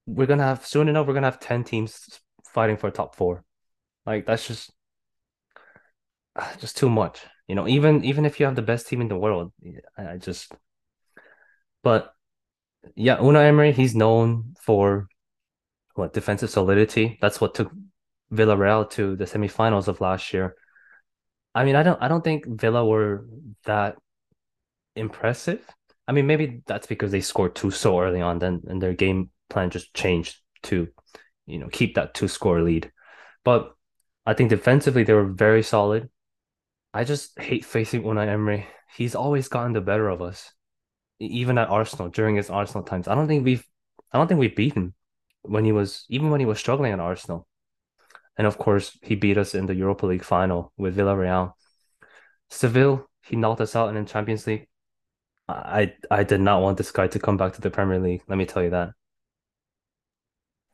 We're 0.07 0.27
gonna 0.27 0.45
have 0.45 0.67
soon 0.67 0.89
enough. 0.89 1.07
We're 1.07 1.15
gonna 1.15 1.29
have 1.29 1.41
ten 1.41 1.65
teams 1.65 2.21
fighting 2.53 2.77
for 2.77 2.91
top 2.91 3.17
four. 3.17 3.45
Like 4.05 4.27
that's 4.27 4.47
just 4.47 4.73
just 6.59 6.77
too 6.77 6.89
much. 6.89 7.21
You 7.49 7.55
know, 7.55 7.67
even 7.67 8.05
even 8.05 8.25
if 8.25 8.39
you 8.39 8.47
have 8.47 8.57
the 8.57 8.63
best 8.63 8.89
team 8.89 9.01
in 9.01 9.09
the 9.09 9.17
world, 9.17 9.53
I, 9.99 10.17
just. 10.17 10.53
But 11.83 12.13
yeah, 12.95 13.17
Unai 13.17 13.47
Emery, 13.47 13.73
he's 13.73 13.95
known 13.95 14.55
for 14.61 15.09
what 15.95 16.13
defensive 16.13 16.51
solidity. 16.51 17.19
That's 17.21 17.41
what 17.41 17.55
took 17.55 17.73
Villarreal 18.33 18.89
to 18.91 19.17
the 19.17 19.25
semifinals 19.25 19.89
of 19.89 20.01
last 20.01 20.33
year. 20.33 20.55
I 21.55 21.65
mean, 21.65 21.75
I 21.75 21.83
don't 21.83 22.01
I 22.01 22.09
don't 22.09 22.23
think 22.23 22.47
Villa 22.47 22.85
were 22.87 23.27
that 23.65 23.97
impressive. 24.95 25.67
I 26.07 26.13
mean, 26.13 26.27
maybe 26.27 26.63
that's 26.67 26.87
because 26.87 27.11
they 27.11 27.21
scored 27.21 27.55
two 27.55 27.71
so 27.71 28.01
early 28.01 28.21
on, 28.21 28.39
then 28.39 28.63
and 28.69 28.81
their 28.81 28.95
game 28.95 29.31
plan 29.49 29.71
just 29.71 29.93
changed 29.95 30.41
to, 30.65 30.89
you 31.47 31.59
know, 31.59 31.69
keep 31.69 31.95
that 31.97 32.15
two 32.15 32.29
score 32.29 32.63
lead. 32.63 32.93
But 33.45 33.73
I 34.27 34.35
think 34.35 34.51
defensively 34.51 35.03
they 35.03 35.15
were 35.15 35.27
very 35.27 35.63
solid. 35.63 36.09
I 36.93 37.05
just 37.05 37.39
hate 37.39 37.65
facing 37.65 38.03
Unai 38.03 38.29
Emery. 38.29 38.67
He's 38.97 39.15
always 39.15 39.49
gotten 39.49 39.73
the 39.73 39.81
better 39.81 40.09
of 40.09 40.23
us, 40.23 40.53
even 41.21 41.59
at 41.59 41.69
Arsenal 41.69 42.09
during 42.09 42.37
his 42.37 42.51
Arsenal 42.51 42.83
times. 42.83 43.07
I 43.07 43.15
don't 43.15 43.29
think 43.29 43.45
we've, 43.45 43.65
I 44.13 44.19
don't 44.19 44.27
think 44.27 44.41
we 44.41 44.49
beat 44.49 44.75
him 44.75 44.95
when 45.43 45.65
he 45.65 45.73
was 45.73 46.05
even 46.09 46.31
when 46.31 46.41
he 46.41 46.47
was 46.47 46.59
struggling 46.59 46.93
at 46.93 47.01
Arsenal. 47.01 47.47
And 48.37 48.47
of 48.47 48.59
course, 48.59 48.99
he 49.03 49.15
beat 49.15 49.39
us 49.39 49.55
in 49.55 49.67
the 49.67 49.75
Europa 49.75 50.07
League 50.07 50.25
final 50.25 50.73
with 50.77 50.97
Villarreal. 50.97 51.53
Seville, 52.49 53.09
he 53.27 53.37
knocked 53.37 53.61
us 53.61 53.77
out 53.77 53.89
in 53.91 54.03
the 54.03 54.11
Champions 54.11 54.47
League. 54.47 54.67
I 55.49 55.95
I 56.11 56.25
did 56.25 56.41
not 56.41 56.63
want 56.63 56.79
this 56.79 56.91
guy 56.91 57.07
to 57.09 57.19
come 57.19 57.37
back 57.37 57.53
to 57.55 57.61
the 57.61 57.71
Premier 57.71 58.01
League. 58.01 58.23
Let 58.29 58.39
me 58.39 58.47
tell 58.47 58.63
you 58.63 58.71
that. 58.71 58.91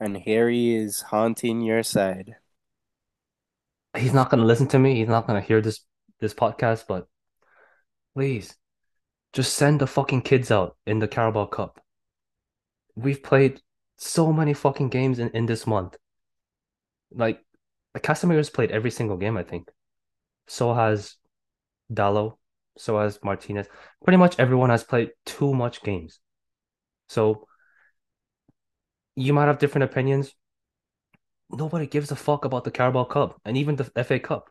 And 0.00 0.16
here 0.16 0.48
he 0.48 0.76
is 0.76 1.00
haunting 1.00 1.62
your 1.62 1.83
side. 1.83 2.37
He's 3.96 4.12
not 4.12 4.31
going 4.31 4.40
to 4.40 4.46
listen 4.46 4.68
to 4.68 4.79
me. 4.79 4.96
He's 4.96 5.09
not 5.09 5.26
going 5.26 5.40
to 5.40 5.46
hear 5.46 5.62
this 5.62 5.81
this 6.20 6.35
podcast, 6.35 6.85
but 6.88 7.07
please 8.14 8.57
just 9.33 9.55
send 9.55 9.81
the 9.81 9.87
fucking 9.87 10.22
kids 10.22 10.50
out 10.50 10.76
in 10.87 10.98
the 10.98 11.09
Carabao 11.09 11.46
Cup. 11.46 11.81
We've 12.94 13.22
played 13.22 13.61
so 13.98 14.33
many 14.33 14.55
fucking 14.55 14.88
games 14.88 15.18
in, 15.18 15.31
in 15.31 15.46
this 15.46 15.66
month. 15.66 15.96
Like, 17.11 17.40
Casemiro's 17.94 18.50
played 18.50 18.70
every 18.70 18.90
single 18.90 19.16
game, 19.16 19.37
I 19.37 19.42
think. 19.42 19.70
So 20.46 20.74
has 20.74 21.16
Dalot. 21.92 22.37
So 22.79 22.98
has 22.98 23.18
Martinez. 23.22 23.68
Pretty 24.05 24.18
much 24.18 24.37
everyone 24.38 24.70
has 24.70 24.85
played 24.85 25.11
too 25.24 25.55
much 25.55 25.83
games. 25.83 26.20
So 27.09 27.46
you 29.14 29.33
might 29.33 29.46
have 29.46 29.59
different 29.59 29.85
opinions. 29.85 30.35
Nobody 31.50 31.87
gives 31.87 32.11
a 32.11 32.16
fuck 32.16 32.44
about 32.44 32.64
the 32.64 32.70
Carabao 32.70 33.05
Cup 33.05 33.40
and 33.44 33.57
even 33.57 33.76
the 33.76 34.05
FA 34.05 34.18
Cup. 34.18 34.50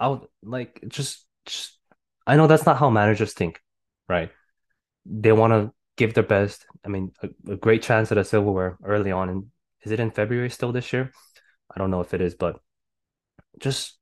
I 0.00 0.08
would 0.08 0.22
like 0.42 0.82
just, 0.88 1.26
just 1.46 1.78
I 2.26 2.36
know 2.36 2.46
that's 2.46 2.66
not 2.66 2.78
how 2.78 2.90
managers 2.90 3.34
think, 3.34 3.60
right? 4.08 4.30
They 5.04 5.32
want 5.32 5.52
to 5.52 5.72
give 5.96 6.14
their 6.14 6.24
best. 6.24 6.66
I 6.84 6.88
mean, 6.88 7.12
a, 7.22 7.52
a 7.52 7.56
great 7.56 7.82
chance 7.82 8.10
at 8.10 8.18
a 8.18 8.24
silverware 8.24 8.78
early 8.82 9.12
on. 9.12 9.28
And 9.28 9.46
is 9.84 9.92
it 9.92 10.00
in 10.00 10.10
February 10.10 10.50
still 10.50 10.72
this 10.72 10.92
year? 10.92 11.12
I 11.74 11.78
don't 11.78 11.90
know 11.90 12.00
if 12.00 12.14
it 12.14 12.20
is, 12.20 12.34
but 12.34 12.58
just 13.58 13.98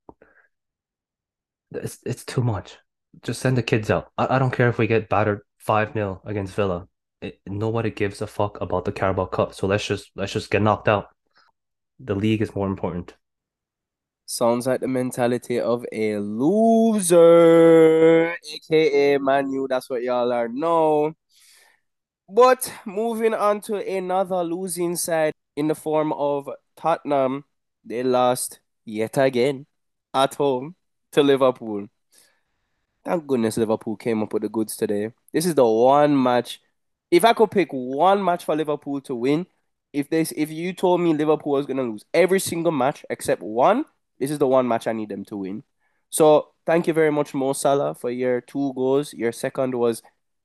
it's 1.71 1.99
it's 2.05 2.25
too 2.25 2.41
much. 2.41 2.77
Just 3.23 3.41
send 3.41 3.57
the 3.57 3.63
kids 3.63 3.89
out. 3.91 4.11
I, 4.17 4.35
I 4.35 4.39
don't 4.39 4.53
care 4.53 4.69
if 4.69 4.77
we 4.77 4.87
get 4.87 5.09
battered 5.09 5.41
5 5.59 5.93
0 5.93 6.21
against 6.25 6.55
Villa. 6.55 6.87
It, 7.21 7.41
nobody 7.45 7.91
gives 7.91 8.21
a 8.21 8.27
fuck 8.27 8.61
about 8.61 8.85
the 8.85 8.93
Carabao 8.93 9.25
Cup. 9.25 9.53
So 9.53 9.67
let's 9.67 9.85
just 9.85 10.11
let's 10.15 10.33
just 10.33 10.49
get 10.49 10.61
knocked 10.61 10.87
out. 10.87 11.07
The 11.99 12.15
league 12.15 12.41
is 12.41 12.55
more 12.55 12.67
important. 12.67 13.13
Sounds 14.31 14.67
like 14.67 14.79
the 14.79 14.87
mentality 14.87 15.59
of 15.59 15.83
a 15.91 16.19
loser, 16.19 17.17
aka 18.53 19.17
Manu. 19.17 19.67
That's 19.67 19.89
what 19.89 20.03
y'all 20.03 20.31
are 20.31 20.47
now. 20.47 21.15
But 22.29 22.71
moving 22.85 23.33
on 23.33 23.59
to 23.61 23.77
another 23.77 24.43
losing 24.43 24.95
side 24.97 25.33
in 25.55 25.67
the 25.67 25.73
form 25.73 26.13
of 26.13 26.47
Tottenham, 26.77 27.45
they 27.83 28.03
lost 28.03 28.59
yet 28.85 29.17
again 29.17 29.65
at 30.13 30.35
home 30.35 30.75
to 31.13 31.23
Liverpool. 31.23 31.87
Thank 33.03 33.25
goodness 33.25 33.57
Liverpool 33.57 33.95
came 33.95 34.21
up 34.21 34.31
with 34.31 34.43
the 34.43 34.49
goods 34.49 34.77
today. 34.77 35.11
This 35.33 35.47
is 35.47 35.55
the 35.55 35.65
one 35.65 36.21
match. 36.21 36.61
If 37.09 37.25
I 37.25 37.33
could 37.33 37.49
pick 37.49 37.69
one 37.71 38.23
match 38.23 38.45
for 38.45 38.55
Liverpool 38.55 39.01
to 39.01 39.15
win, 39.15 39.47
if 39.91 40.07
this 40.07 40.31
if 40.37 40.51
you 40.51 40.71
told 40.73 41.01
me 41.01 41.15
Liverpool 41.15 41.53
was 41.53 41.65
gonna 41.65 41.81
lose 41.81 42.05
every 42.13 42.39
single 42.39 42.71
match 42.71 43.03
except 43.09 43.41
one, 43.41 43.85
this 44.19 44.31
is 44.31 44.39
the 44.39 44.47
one 44.47 44.67
match 44.67 44.87
I 44.87 44.93
need 44.93 45.09
them 45.09 45.25
to 45.25 45.37
win. 45.37 45.63
So 46.09 46.49
thank 46.65 46.87
you 46.87 46.93
very 46.93 47.11
much, 47.11 47.33
Mo 47.33 47.53
Salah, 47.53 47.95
for 47.95 48.09
your 48.09 48.41
two 48.41 48.73
goals. 48.73 49.13
Your 49.13 49.31
second 49.31 49.75
was 49.75 50.01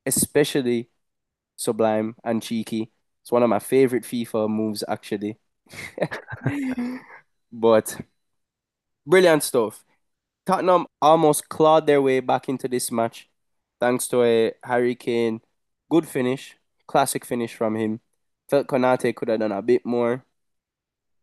especially 0.06 0.90
sublime 1.56 2.16
and 2.24 2.42
cheeky. 2.42 2.92
It's 3.22 3.32
one 3.32 3.42
of 3.42 3.48
my 3.48 3.58
favorite 3.58 4.04
FIFA 4.04 4.48
moves, 4.50 4.84
actually. 4.86 5.38
but 7.52 7.98
brilliant 9.06 9.42
stuff. 9.42 9.84
Tottenham 10.44 10.86
almost 11.00 11.48
clawed 11.48 11.86
their 11.86 12.02
way 12.02 12.20
back 12.20 12.48
into 12.48 12.68
this 12.68 12.92
match 12.92 13.28
thanks 13.80 14.06
to 14.08 14.22
a 14.22 14.52
Harry 14.62 14.94
Kane 14.94 15.40
good 15.90 16.08
finish, 16.08 16.56
classic 16.86 17.24
finish 17.24 17.54
from 17.54 17.76
him. 17.76 18.00
Felt 18.48 18.66
Konate 18.66 19.14
could 19.14 19.28
have 19.28 19.40
done 19.40 19.52
a 19.52 19.62
bit 19.62 19.84
more, 19.86 20.24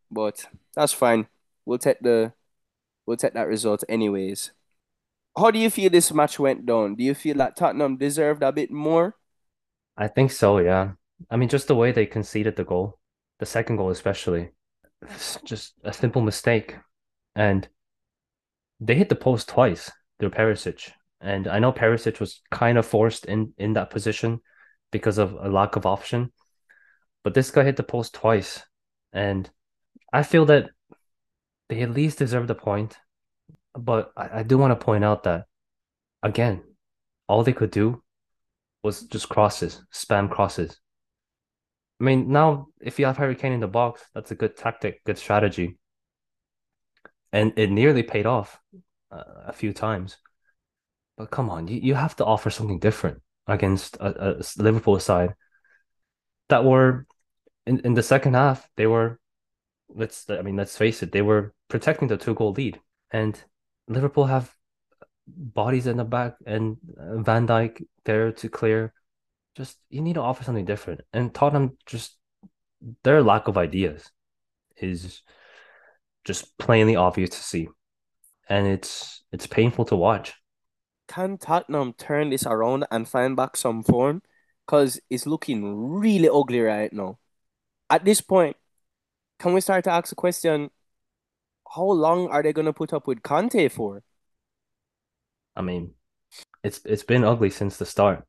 but 0.10 0.46
that's 0.76 0.94
fine. 0.94 1.28
We'll 1.66 1.78
take 1.78 2.00
the 2.00 2.34
we'll 3.12 3.18
take 3.18 3.34
that 3.34 3.50
result 3.50 3.84
anyways. 3.90 4.54
How 5.38 5.52
do 5.52 5.60
you 5.60 5.70
feel 5.70 5.90
this 5.90 6.14
match 6.14 6.40
went 6.40 6.66
down? 6.66 6.96
Do 6.96 7.04
you 7.04 7.14
feel 7.14 7.36
that 7.38 7.58
Tottenham 7.58 7.98
deserved 7.98 8.42
a 8.42 8.54
bit 8.54 8.72
more? 8.72 9.18
I 9.98 10.08
think 10.08 10.32
so, 10.32 10.60
yeah. 10.60 10.94
I 11.30 11.36
mean, 11.36 11.50
just 11.50 11.68
the 11.68 11.76
way 11.76 11.92
they 11.92 12.06
conceded 12.06 12.56
the 12.56 12.64
goal, 12.64 13.00
the 13.40 13.46
second 13.46 13.76
goal 13.76 13.90
especially, 13.90 14.52
it's 15.02 15.38
just 15.44 15.74
a 15.84 15.92
simple 15.92 16.22
mistake. 16.22 16.78
And 17.36 17.68
they 18.80 18.96
hit 18.96 19.10
the 19.10 19.16
post 19.16 19.50
twice 19.50 19.92
through 20.18 20.30
Perisic. 20.30 20.92
And 21.20 21.50
I 21.50 21.60
know 21.60 21.74
Perisic 21.74 22.22
was 22.22 22.40
kind 22.50 22.78
of 22.78 22.86
forced 22.86 23.26
in 23.26 23.54
in 23.58 23.74
that 23.74 23.90
position 23.90 24.40
because 24.90 25.18
of 25.18 25.34
a 25.34 25.50
lack 25.50 25.76
of 25.76 25.86
option. 25.86 26.32
But 27.26 27.34
this 27.34 27.52
guy 27.52 27.66
hit 27.66 27.76
the 27.76 27.84
post 27.84 28.14
twice. 28.14 28.64
And 29.12 29.50
I 30.14 30.24
feel 30.24 30.46
that 30.46 30.70
they 31.72 31.82
at 31.82 31.92
least 31.92 32.20
deserve 32.20 32.48
the 32.48 32.54
point. 32.54 32.98
But 33.74 34.12
I, 34.18 34.40
I 34.40 34.44
do 34.44 34.58
want 34.58 34.78
to 34.78 34.86
point 34.86 35.06
out 35.06 35.24
that 35.24 35.46
again, 36.22 36.62
all 37.28 37.44
they 37.44 37.54
could 37.54 37.72
do 37.72 38.04
was 38.84 39.04
just 39.04 39.30
crosses, 39.30 39.82
spam 39.94 40.30
crosses. 40.30 40.78
I 42.02 42.04
mean, 42.04 42.30
now 42.30 42.68
if 42.82 43.00
you 43.00 43.06
have 43.06 43.16
Harry 43.16 43.36
Kane 43.36 43.54
in 43.54 43.62
the 43.62 43.70
box, 43.70 44.02
that's 44.14 44.32
a 44.32 44.36
good 44.36 44.58
tactic, 44.58 45.02
good 45.06 45.18
strategy. 45.18 45.78
And 47.32 47.54
it 47.56 47.72
nearly 47.72 48.04
paid 48.04 48.26
off 48.26 48.60
uh, 49.10 49.24
a 49.48 49.54
few 49.54 49.72
times. 49.72 50.18
But 51.18 51.32
come 51.32 51.50
on, 51.50 51.70
you, 51.70 51.80
you 51.80 51.96
have 51.96 52.18
to 52.18 52.26
offer 52.26 52.50
something 52.50 52.80
different 52.80 53.22
against 53.48 53.96
a, 53.96 54.42
a 54.42 54.44
Liverpool 54.58 55.00
side 55.00 55.36
that 56.50 56.66
were 56.66 57.06
in, 57.66 57.80
in 57.86 57.94
the 57.94 58.04
second 58.04 58.34
half, 58.34 58.68
they 58.76 58.88
were 58.88 59.21
let's 59.96 60.30
I 60.30 60.42
mean, 60.42 60.56
let's 60.56 60.78
face 60.78 61.04
it, 61.04 61.12
they 61.12 61.22
were 61.22 61.54
protecting 61.68 62.08
the 62.08 62.18
two 62.18 62.34
goal 62.34 62.52
lead. 62.52 62.80
And 63.12 63.42
Liverpool 63.88 64.26
have 64.26 64.54
bodies 65.28 65.88
in 65.88 65.98
the 65.98 66.04
back 66.04 66.36
and 66.46 66.78
uh, 67.00 67.18
Van 67.22 67.48
Dijk 67.48 67.86
there 68.06 68.32
to 68.32 68.50
clear. 68.50 68.94
Just 69.56 69.78
you 69.90 70.02
need 70.02 70.16
to 70.16 70.22
offer 70.22 70.44
something 70.44 70.66
different. 70.66 71.02
And 71.14 71.34
Tottenham 71.34 71.78
just 71.86 72.18
their 73.04 73.22
lack 73.22 73.48
of 73.48 73.58
ideas 73.58 74.10
is 74.78 75.22
just 76.24 76.58
plainly 76.58 76.96
obvious 76.96 77.32
to 77.32 77.38
see. 77.38 77.68
And 78.50 78.68
it's 78.68 79.24
it's 79.32 79.48
painful 79.48 79.86
to 79.86 79.96
watch. 79.96 80.34
Can 81.08 81.38
Tottenham 81.38 81.94
turn 81.94 82.30
this 82.30 82.46
around 82.46 82.86
and 82.90 83.08
find 83.08 83.36
back 83.36 83.58
some 83.58 83.84
form? 83.84 84.22
Because 84.66 85.00
it's 85.10 85.26
looking 85.26 85.90
really 85.90 86.30
ugly 86.30 86.62
right 86.62 86.92
now. 86.94 87.20
At 87.90 88.06
this 88.06 88.22
point, 88.22 88.56
can 89.42 89.54
we 89.54 89.62
start 89.62 89.84
to 89.86 89.92
ask 89.92 90.10
the 90.10 90.16
question 90.16 90.70
how 91.76 91.90
long 91.90 92.28
are 92.28 92.44
they 92.44 92.54
going 92.54 92.68
to 92.68 92.74
put 92.74 92.94
up 92.94 93.08
with 93.08 93.24
Conte 93.24 93.70
for? 93.70 94.04
I 95.56 95.62
mean, 95.62 95.96
it's 96.64 96.82
it's 96.86 97.04
been 97.04 97.24
ugly 97.24 97.50
since 97.50 97.78
the 97.78 97.86
start, 97.86 98.24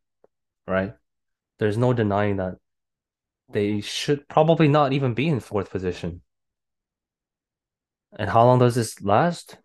right? 0.67 0.95
There's 1.59 1.77
no 1.77 1.93
denying 1.93 2.37
that 2.37 2.55
they 3.51 3.83
should 3.83 4.27
probably 4.29 4.69
not 4.69 4.93
even 4.93 5.13
be 5.13 5.29
in 5.29 5.41
fourth 5.41 5.71
position. 5.71 6.23
And 8.19 8.31
how 8.31 8.45
long 8.47 8.59
does 8.59 8.75
this 8.75 9.01
last? 9.03 9.59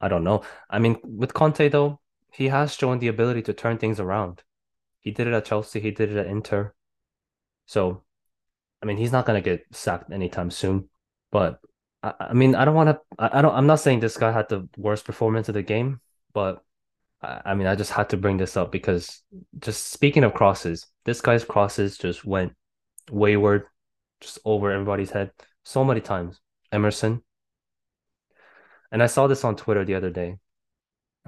I 0.00 0.08
don't 0.08 0.24
know. 0.24 0.42
I 0.68 0.80
mean, 0.80 0.96
with 1.04 1.34
Conte 1.34 1.68
though, 1.68 2.00
he 2.32 2.48
has 2.48 2.74
shown 2.74 2.98
the 2.98 3.08
ability 3.08 3.42
to 3.42 3.52
turn 3.52 3.78
things 3.78 4.00
around. 4.00 4.42
He 5.00 5.12
did 5.12 5.28
it 5.28 5.34
at 5.34 5.44
Chelsea, 5.44 5.80
he 5.80 5.92
did 5.92 6.10
it 6.10 6.16
at 6.16 6.26
Inter. 6.26 6.74
So, 7.66 8.02
I 8.82 8.86
mean, 8.86 8.96
he's 8.96 9.12
not 9.12 9.26
gonna 9.26 9.40
get 9.40 9.64
sacked 9.72 10.12
anytime 10.12 10.50
soon. 10.50 10.88
But 11.30 11.60
I, 12.02 12.14
I 12.20 12.32
mean, 12.32 12.54
I 12.54 12.64
don't 12.64 12.74
want 12.74 12.90
to. 12.90 13.00
I, 13.18 13.38
I 13.38 13.42
don't. 13.42 13.54
I'm 13.54 13.66
not 13.66 13.80
saying 13.80 14.00
this 14.00 14.16
guy 14.16 14.32
had 14.32 14.48
the 14.48 14.68
worst 14.76 15.04
performance 15.04 15.48
of 15.48 15.54
the 15.54 15.62
game, 15.62 16.00
but 16.32 16.62
I, 17.22 17.40
I 17.46 17.54
mean, 17.54 17.66
I 17.66 17.74
just 17.74 17.92
had 17.92 18.10
to 18.10 18.16
bring 18.16 18.36
this 18.36 18.56
up 18.56 18.72
because 18.72 19.22
just 19.58 19.88
speaking 19.92 20.24
of 20.24 20.34
crosses, 20.34 20.86
this 21.04 21.20
guy's 21.20 21.44
crosses 21.44 21.98
just 21.98 22.24
went 22.24 22.52
wayward, 23.10 23.64
just 24.20 24.38
over 24.44 24.70
everybody's 24.70 25.10
head 25.10 25.32
so 25.64 25.84
many 25.84 26.00
times. 26.00 26.40
Emerson, 26.70 27.22
and 28.92 29.02
I 29.02 29.06
saw 29.06 29.26
this 29.26 29.44
on 29.44 29.56
Twitter 29.56 29.84
the 29.84 29.94
other 29.94 30.10
day. 30.10 30.36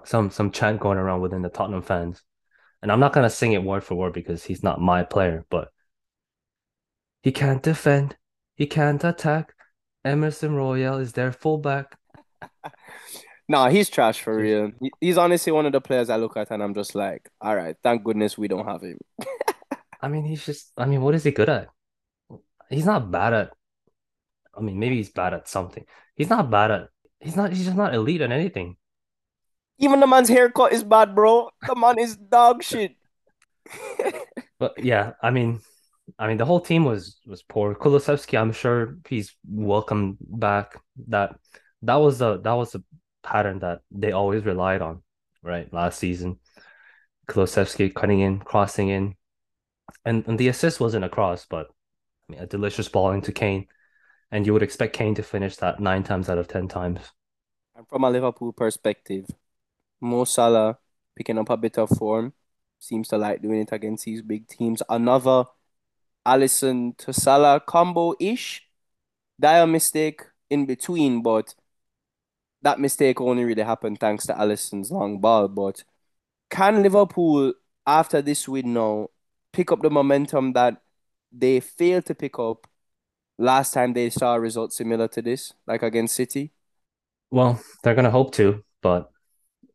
Some 0.04 0.30
some 0.30 0.50
chant 0.50 0.80
going 0.80 0.98
around 0.98 1.20
within 1.20 1.42
the 1.42 1.48
Tottenham 1.48 1.82
fans. 1.82 2.22
And 2.82 2.90
I'm 2.90 3.00
not 3.00 3.12
gonna 3.12 3.30
sing 3.30 3.52
it 3.52 3.62
word 3.62 3.84
for 3.84 3.94
word 3.94 4.14
because 4.14 4.44
he's 4.44 4.62
not 4.62 4.80
my 4.80 5.02
player, 5.02 5.44
but 5.50 5.70
he 7.22 7.32
can't 7.32 7.62
defend, 7.62 8.16
he 8.54 8.66
can't 8.66 9.02
attack. 9.04 9.54
Emerson 10.04 10.54
Royal 10.54 10.98
is 10.98 11.12
their 11.12 11.32
fullback. 11.32 11.96
Nah, 13.50 13.68
he's 13.68 13.90
trash 13.90 14.20
for 14.20 14.36
real. 14.36 14.70
He's 15.00 15.18
honestly 15.18 15.50
one 15.50 15.66
of 15.66 15.72
the 15.72 15.80
players 15.80 16.08
I 16.08 16.14
look 16.14 16.36
at 16.36 16.52
and 16.52 16.62
I'm 16.62 16.72
just 16.72 16.94
like, 16.94 17.28
all 17.40 17.56
right, 17.56 17.74
thank 17.82 18.04
goodness 18.04 18.38
we 18.38 18.46
don't 18.46 18.64
have 18.64 18.80
him. 18.80 18.96
I 20.00 20.06
mean, 20.06 20.24
he's 20.24 20.46
just 20.46 20.70
I 20.76 20.84
mean, 20.86 21.02
what 21.02 21.16
is 21.16 21.24
he 21.24 21.32
good 21.32 21.48
at? 21.48 21.66
He's 22.68 22.84
not 22.86 23.10
bad 23.10 23.32
at 23.32 23.50
I 24.56 24.60
mean, 24.60 24.78
maybe 24.78 24.98
he's 24.98 25.10
bad 25.10 25.34
at 25.34 25.48
something. 25.48 25.84
He's 26.14 26.30
not 26.30 26.48
bad 26.48 26.70
at 26.70 26.88
he's 27.18 27.34
not 27.34 27.50
he's 27.52 27.64
just 27.64 27.76
not 27.76 27.92
elite 27.92 28.20
at 28.20 28.30
anything. 28.30 28.76
Even 29.78 29.98
the 29.98 30.06
man's 30.06 30.28
haircut 30.28 30.72
is 30.72 30.84
bad, 30.84 31.16
bro. 31.16 31.50
The 31.66 31.74
man 31.74 31.98
is 31.98 32.16
dog 32.16 32.62
shit. 32.62 32.94
but 34.60 34.78
yeah, 34.78 35.14
I 35.20 35.30
mean, 35.30 35.58
I 36.20 36.28
mean, 36.28 36.36
the 36.36 36.44
whole 36.44 36.60
team 36.60 36.84
was 36.84 37.18
was 37.26 37.42
poor. 37.42 37.74
Kulusevski, 37.74 38.38
I'm 38.38 38.52
sure 38.52 38.98
he's 39.08 39.34
welcome 39.48 40.18
back. 40.20 40.76
That 41.08 41.36
that 41.80 41.94
was 41.94 42.18
the 42.18 42.38
that 42.40 42.52
was 42.52 42.72
the 42.72 42.84
pattern 43.22 43.60
that 43.60 43.80
they 43.90 44.12
always 44.12 44.44
relied 44.44 44.82
on, 44.82 45.02
right? 45.42 45.72
Last 45.72 45.98
season, 45.98 46.38
Kulusevski 47.26 47.94
cutting 47.94 48.20
in, 48.20 48.38
crossing 48.38 48.90
in, 48.90 49.14
and 50.04 50.26
and 50.28 50.38
the 50.38 50.48
assist 50.48 50.78
wasn't 50.78 51.06
a 51.06 51.08
cross, 51.08 51.46
but 51.48 51.68
I 52.28 52.32
mean, 52.32 52.42
a 52.42 52.46
delicious 52.46 52.90
ball 52.90 53.12
into 53.12 53.32
Kane, 53.32 53.66
and 54.30 54.44
you 54.44 54.52
would 54.52 54.62
expect 54.62 54.94
Kane 54.94 55.14
to 55.14 55.22
finish 55.22 55.56
that 55.56 55.80
nine 55.80 56.02
times 56.02 56.28
out 56.28 56.36
of 56.36 56.48
ten 56.48 56.68
times. 56.68 57.00
And 57.74 57.88
from 57.88 58.04
a 58.04 58.10
Liverpool 58.10 58.52
perspective, 58.52 59.24
Mo 60.02 60.24
Salah 60.24 60.76
picking 61.16 61.38
up 61.38 61.48
a 61.48 61.56
bit 61.56 61.78
of 61.78 61.88
form, 61.88 62.34
seems 62.78 63.08
to 63.08 63.16
like 63.16 63.40
doing 63.40 63.60
it 63.60 63.72
against 63.72 64.04
these 64.04 64.20
big 64.20 64.46
teams. 64.48 64.82
Another 64.86 65.44
Alisson 66.30 66.96
to 66.98 67.12
Salah 67.12 67.60
combo 67.60 68.14
ish. 68.20 68.62
Dire 69.40 69.66
mistake 69.66 70.20
in 70.48 70.66
between, 70.66 71.22
but 71.22 71.54
that 72.62 72.78
mistake 72.78 73.20
only 73.20 73.44
really 73.44 73.62
happened 73.62 73.98
thanks 73.98 74.26
to 74.26 74.34
Alisson's 74.34 74.90
long 74.90 75.18
ball. 75.18 75.48
But 75.48 75.82
can 76.50 76.82
Liverpool, 76.82 77.54
after 77.86 78.22
this 78.22 78.46
win 78.46 78.74
now, 78.74 79.08
pick 79.52 79.72
up 79.72 79.82
the 79.82 79.90
momentum 79.90 80.52
that 80.52 80.82
they 81.32 81.60
failed 81.60 82.06
to 82.06 82.14
pick 82.14 82.38
up 82.38 82.66
last 83.38 83.72
time 83.72 83.92
they 83.92 84.10
saw 84.10 84.34
a 84.34 84.40
result 84.40 84.72
similar 84.72 85.08
to 85.08 85.22
this, 85.22 85.54
like 85.66 85.82
against 85.82 86.14
City? 86.14 86.52
Well, 87.30 87.60
they're 87.82 87.94
gonna 87.94 88.10
hope 88.10 88.34
to, 88.34 88.62
but 88.82 89.10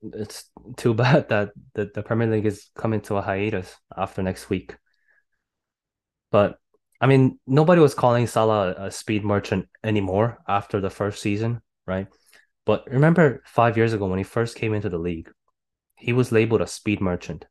it's 0.04 0.50
too 0.78 0.94
bad 1.04 1.30
that 1.30 1.52
the, 1.74 1.92
the 1.94 2.04
Premier 2.04 2.28
League 2.28 2.46
is 2.46 2.70
coming 2.76 3.02
to 3.02 3.16
a 3.16 3.22
hiatus 3.22 3.76
after 3.98 4.22
next 4.22 4.50
week. 4.50 4.76
But 6.32 6.58
I 7.02 7.08
mean, 7.08 7.40
nobody 7.46 7.82
was 7.82 7.94
calling 7.94 8.28
Salah 8.28 8.76
a 8.78 8.92
speed 8.92 9.24
merchant 9.24 9.68
anymore 9.84 10.40
after 10.48 10.80
the 10.82 10.90
first 10.90 11.22
season, 11.22 11.62
right? 11.86 12.08
But 12.66 12.88
remember 12.90 13.44
five 13.46 13.78
years 13.78 13.94
ago 13.94 14.08
when 14.08 14.18
he 14.18 14.24
first 14.24 14.56
came 14.56 14.74
into 14.74 14.90
the 14.90 14.98
league, 14.98 15.30
he 15.96 16.14
was 16.14 16.32
labeled 16.32 16.62
a 16.62 16.68
speed 16.68 17.02
merchant. 17.02 17.46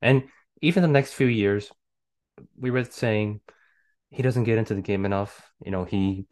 And 0.00 0.24
even 0.62 0.82
the 0.82 0.88
next 0.88 1.12
few 1.12 1.26
years, 1.26 1.70
we 2.58 2.70
were 2.70 2.84
saying 2.84 3.40
he 4.10 4.22
doesn't 4.22 4.44
get 4.44 4.58
into 4.58 4.74
the 4.74 4.82
game 4.82 5.04
enough. 5.04 5.50
You 5.64 5.70
know, 5.70 5.84
he 5.84 6.26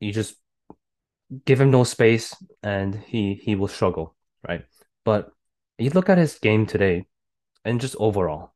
you 0.00 0.12
just 0.12 0.34
give 1.44 1.60
him 1.60 1.70
no 1.70 1.84
space 1.84 2.34
and 2.62 2.94
he 2.94 3.34
he 3.34 3.54
will 3.54 3.68
struggle, 3.68 4.14
right? 4.46 4.64
But 5.04 5.30
you 5.78 5.90
look 5.90 6.08
at 6.08 6.18
his 6.18 6.38
game 6.38 6.66
today 6.66 7.06
and 7.64 7.80
just 7.80 7.96
overall? 7.98 8.54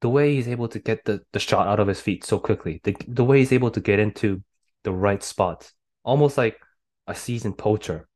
The 0.00 0.08
way 0.10 0.34
he's 0.34 0.48
able 0.48 0.68
to 0.68 0.78
get 0.78 1.04
the, 1.04 1.20
the 1.32 1.38
shot 1.40 1.66
out 1.68 1.80
of 1.80 1.88
his 1.88 2.00
feet 2.00 2.24
so 2.24 2.38
quickly, 2.38 2.80
the, 2.84 2.96
the 3.08 3.24
way 3.24 3.38
he's 3.38 3.52
able 3.52 3.70
to 3.72 3.80
get 3.80 3.98
into 3.98 4.42
the 4.84 4.92
right 4.92 5.22
spots, 5.22 5.72
almost 6.04 6.38
like 6.38 6.58
a 7.06 7.14
seasoned 7.14 7.58
poacher. 7.58 8.08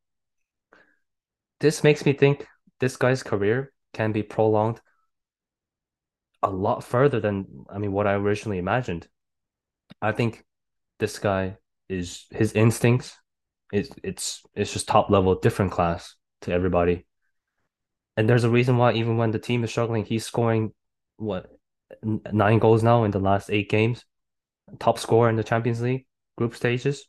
This 1.58 1.82
makes 1.82 2.06
me 2.06 2.12
think 2.12 2.46
this 2.78 2.96
guy's 2.96 3.22
career 3.24 3.72
can 3.92 4.12
be 4.12 4.22
prolonged 4.22 4.80
a 6.42 6.50
lot 6.50 6.84
further 6.84 7.20
than 7.20 7.64
I 7.70 7.78
mean 7.78 7.92
what 7.92 8.06
I 8.06 8.14
originally 8.14 8.58
imagined. 8.58 9.08
I 10.02 10.12
think 10.12 10.44
this 10.98 11.18
guy 11.18 11.58
is 11.88 12.26
his 12.30 12.52
instincts 12.54 13.16
It's 13.72 13.90
it's 14.04 14.42
it's 14.54 14.72
just 14.74 14.88
top 14.88 15.10
level, 15.10 15.36
different 15.36 15.72
class 15.72 16.16
to 16.42 16.52
everybody. 16.52 17.06
And 18.16 18.28
there's 18.28 18.44
a 18.44 18.50
reason 18.50 18.76
why 18.76 18.92
even 18.94 19.16
when 19.16 19.30
the 19.30 19.38
team 19.38 19.64
is 19.64 19.70
struggling, 19.70 20.04
he's 20.04 20.24
scoring 20.26 20.72
what 21.16 21.46
nine 22.32 22.58
goals 22.58 22.82
now 22.82 23.04
in 23.04 23.10
the 23.10 23.18
last 23.18 23.50
eight 23.50 23.68
games. 23.68 24.04
Top 24.78 24.98
scorer 24.98 25.28
in 25.28 25.36
the 25.36 25.44
Champions 25.44 25.80
League 25.82 26.06
group 26.36 26.54
stages. 26.54 27.06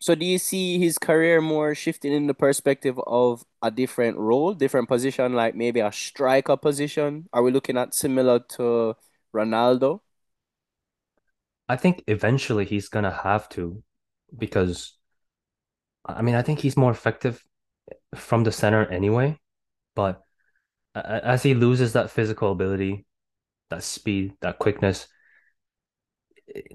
So 0.00 0.14
do 0.14 0.24
you 0.24 0.38
see 0.38 0.78
his 0.78 0.96
career 0.96 1.42
more 1.42 1.74
shifting 1.74 2.12
in 2.12 2.26
the 2.26 2.32
perspective 2.34 2.98
of 3.06 3.44
a 3.60 3.70
different 3.70 4.16
role, 4.16 4.54
different 4.54 4.88
position, 4.88 5.34
like 5.34 5.54
maybe 5.54 5.80
a 5.80 5.92
striker 5.92 6.56
position? 6.56 7.28
Are 7.34 7.42
we 7.42 7.50
looking 7.50 7.76
at 7.76 7.94
similar 7.94 8.40
to 8.56 8.96
Ronaldo? 9.34 10.00
I 11.68 11.76
think 11.76 12.02
eventually 12.06 12.64
he's 12.64 12.88
gonna 12.88 13.12
have 13.12 13.48
to 13.50 13.82
because 14.36 14.98
I 16.04 16.22
mean 16.22 16.34
I 16.34 16.42
think 16.42 16.60
he's 16.60 16.76
more 16.76 16.90
effective 16.90 17.44
from 18.14 18.44
the 18.44 18.52
center 18.52 18.86
anyway, 18.86 19.38
but 19.94 20.22
uh, 20.94 21.20
as 21.22 21.42
he 21.42 21.54
loses 21.54 21.92
that 21.92 22.10
physical 22.10 22.52
ability, 22.52 23.06
that 23.70 23.82
speed, 23.82 24.34
that 24.40 24.58
quickness, 24.58 25.06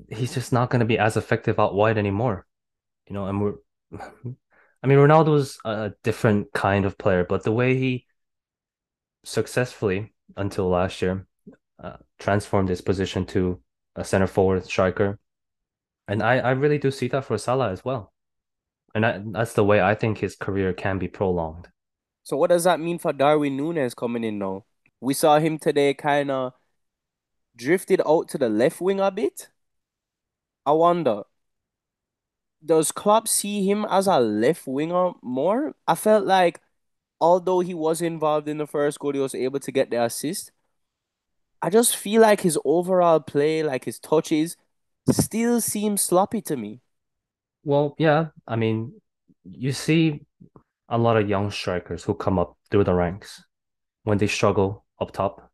he's 0.10 0.34
just 0.34 0.53
not 0.53 0.69
going 0.69 0.79
to 0.79 0.86
be 0.86 0.97
as 0.97 1.17
effective 1.17 1.60
out 1.60 1.75
wide 1.75 1.97
anymore. 1.97 2.45
You 3.08 3.13
know, 3.13 3.25
and 3.27 3.41
we're, 3.41 3.55
I 4.84 4.88
mean, 4.88 4.97
Ronaldo's 4.97 5.60
a 5.65 5.93
different 6.03 6.51
kind 6.53 6.86
of 6.86 6.97
player, 6.97 7.25
but 7.27 7.43
the 7.43 7.51
way 7.51 7.77
he 7.77 8.05
successfully, 9.23 10.13
until 10.38 10.69
last 10.69 11.01
year, 11.01 11.27
uh, 11.84 11.97
transformed 12.19 12.69
his 12.69 12.81
position 12.81 13.25
to 13.27 13.62
a 13.95 14.03
center 14.03 14.27
forward 14.27 14.65
striker. 14.65 15.19
And 16.08 16.21
I, 16.21 16.38
I 16.38 16.51
really 16.51 16.77
do 16.77 16.91
see 16.91 17.08
that 17.10 17.25
for 17.25 17.38
Salah 17.38 17.71
as 17.71 17.84
well. 17.84 18.13
And 18.93 19.05
I, 19.05 19.21
that's 19.25 19.53
the 19.53 19.63
way 19.63 19.81
I 19.81 19.95
think 19.95 20.19
his 20.19 20.36
career 20.36 20.71
can 20.71 20.99
be 20.99 21.08
prolonged. 21.08 21.67
So 22.23 22.38
what 22.38 22.49
does 22.49 22.63
that 22.63 22.79
mean 22.79 22.97
for 22.97 23.13
Darwin 23.13 23.58
Núñez 23.58 23.95
coming 23.95 24.23
in 24.23 24.39
now? 24.39 24.65
We 25.01 25.13
saw 25.13 25.39
him 25.39 25.60
today 25.60 25.93
kind 25.93 26.31
of 26.31 26.53
drifted 27.56 28.02
out 28.06 28.30
to 28.30 28.38
the 28.38 28.50
left 28.50 28.82
wing 28.82 29.00
a 29.00 29.12
bit. 29.12 29.50
I 30.65 30.74
wonder, 30.74 31.24
does 32.65 32.91
Klopp 32.91 33.28
see 33.28 33.65
him 33.70 33.86
as 33.89 34.08
a 34.08 34.20
left 34.20 34.68
winger 34.68 35.12
more? 35.22 35.76
I 35.88 35.96
felt 35.96 36.26
like 36.26 36.62
although 37.22 37.60
he 37.62 37.74
was 37.74 38.02
involved 38.02 38.48
in 38.48 38.58
the 38.58 38.68
first 38.68 39.00
goal, 39.00 39.13
he 39.13 39.20
was 39.20 39.36
able 39.36 39.60
to 39.60 39.72
get 39.72 39.89
the 39.91 40.04
assist. 40.04 40.52
I 41.62 41.70
just 41.70 41.96
feel 41.96 42.22
like 42.22 42.41
his 42.41 42.58
overall 42.63 43.20
play, 43.20 43.63
like 43.63 43.86
his 43.86 44.00
touches, 44.00 44.56
still 45.12 45.62
seems 45.62 46.02
sloppy 46.02 46.41
to 46.44 46.56
me. 46.58 46.82
Well, 47.63 47.96
yeah, 47.98 48.28
I 48.48 48.56
mean, 48.56 49.02
you 49.44 49.72
see 49.72 50.26
a 50.89 50.98
lot 50.98 51.18
of 51.18 51.30
young 51.30 51.52
strikers 51.52 52.04
who 52.04 52.13
come 52.15 52.39
up 52.39 52.58
through 52.70 52.86
the 52.86 52.94
ranks 52.94 53.44
when 54.04 54.18
they 54.18 54.28
struggle 54.28 54.86
up 55.02 55.12
top, 55.12 55.52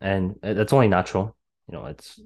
and 0.00 0.36
it's 0.42 0.72
only 0.72 0.88
natural. 0.88 1.36
You 1.68 1.78
know, 1.78 1.86
it's 1.86 2.20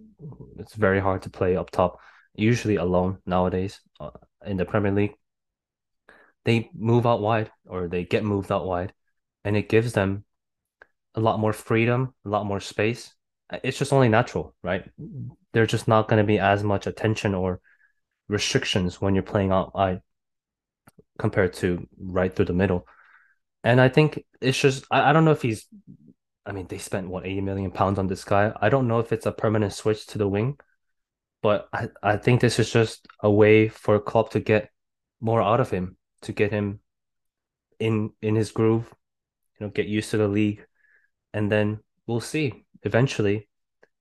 it's 0.58 0.74
very 0.74 1.00
hard 1.00 1.22
to 1.22 1.30
play 1.30 1.56
up 1.56 1.70
top, 1.70 2.00
usually 2.34 2.76
alone 2.76 3.18
nowadays 3.26 3.80
uh, 3.98 4.10
in 4.44 4.56
the 4.56 4.64
Premier 4.64 4.92
League. 4.92 5.14
They 6.44 6.70
move 6.74 7.06
out 7.06 7.20
wide 7.20 7.50
or 7.66 7.88
they 7.88 8.04
get 8.04 8.24
moved 8.24 8.52
out 8.52 8.66
wide, 8.66 8.92
and 9.44 9.56
it 9.56 9.68
gives 9.68 9.92
them 9.92 10.24
a 11.14 11.20
lot 11.20 11.40
more 11.40 11.52
freedom, 11.52 12.14
a 12.24 12.28
lot 12.28 12.46
more 12.46 12.60
space. 12.60 13.14
It's 13.64 13.78
just 13.78 13.92
only 13.92 14.08
natural, 14.08 14.54
right? 14.62 14.88
There's 15.52 15.70
just 15.70 15.88
not 15.88 16.08
going 16.08 16.22
to 16.22 16.26
be 16.26 16.38
as 16.38 16.62
much 16.62 16.86
attention 16.86 17.34
or 17.34 17.60
restrictions 18.28 19.00
when 19.00 19.14
you're 19.14 19.24
playing 19.24 19.50
out 19.50 19.74
wide 19.74 20.02
compared 21.18 21.52
to 21.54 21.86
right 21.98 22.34
through 22.34 22.44
the 22.46 22.52
middle. 22.52 22.86
And 23.62 23.80
I 23.80 23.88
think 23.88 24.24
it's 24.40 24.58
just 24.58 24.84
I, 24.90 25.10
I 25.10 25.12
don't 25.12 25.24
know 25.24 25.32
if 25.32 25.42
he's 25.42 25.66
I 26.50 26.52
mean 26.52 26.66
they 26.66 26.78
spent 26.78 27.08
what 27.08 27.24
80 27.24 27.42
million 27.42 27.70
pounds 27.70 28.00
on 28.00 28.08
this 28.08 28.24
guy. 28.24 28.52
I 28.60 28.70
don't 28.70 28.88
know 28.88 28.98
if 28.98 29.12
it's 29.12 29.24
a 29.26 29.30
permanent 29.30 29.72
switch 29.72 30.04
to 30.06 30.18
the 30.18 30.26
wing, 30.26 30.58
but 31.42 31.68
I, 31.72 31.90
I 32.02 32.16
think 32.16 32.40
this 32.40 32.58
is 32.58 32.72
just 32.72 33.06
a 33.20 33.30
way 33.30 33.68
for 33.68 34.00
Klopp 34.00 34.30
to 34.30 34.40
get 34.40 34.70
more 35.20 35.40
out 35.40 35.60
of 35.60 35.70
him, 35.70 35.96
to 36.22 36.32
get 36.32 36.50
him 36.50 36.80
in 37.78 38.10
in 38.20 38.34
his 38.34 38.50
groove, 38.50 38.92
you 39.60 39.66
know, 39.66 39.70
get 39.70 39.86
used 39.86 40.10
to 40.10 40.16
the 40.16 40.26
league. 40.26 40.66
And 41.32 41.52
then 41.52 41.78
we'll 42.08 42.20
see 42.20 42.64
eventually 42.82 43.48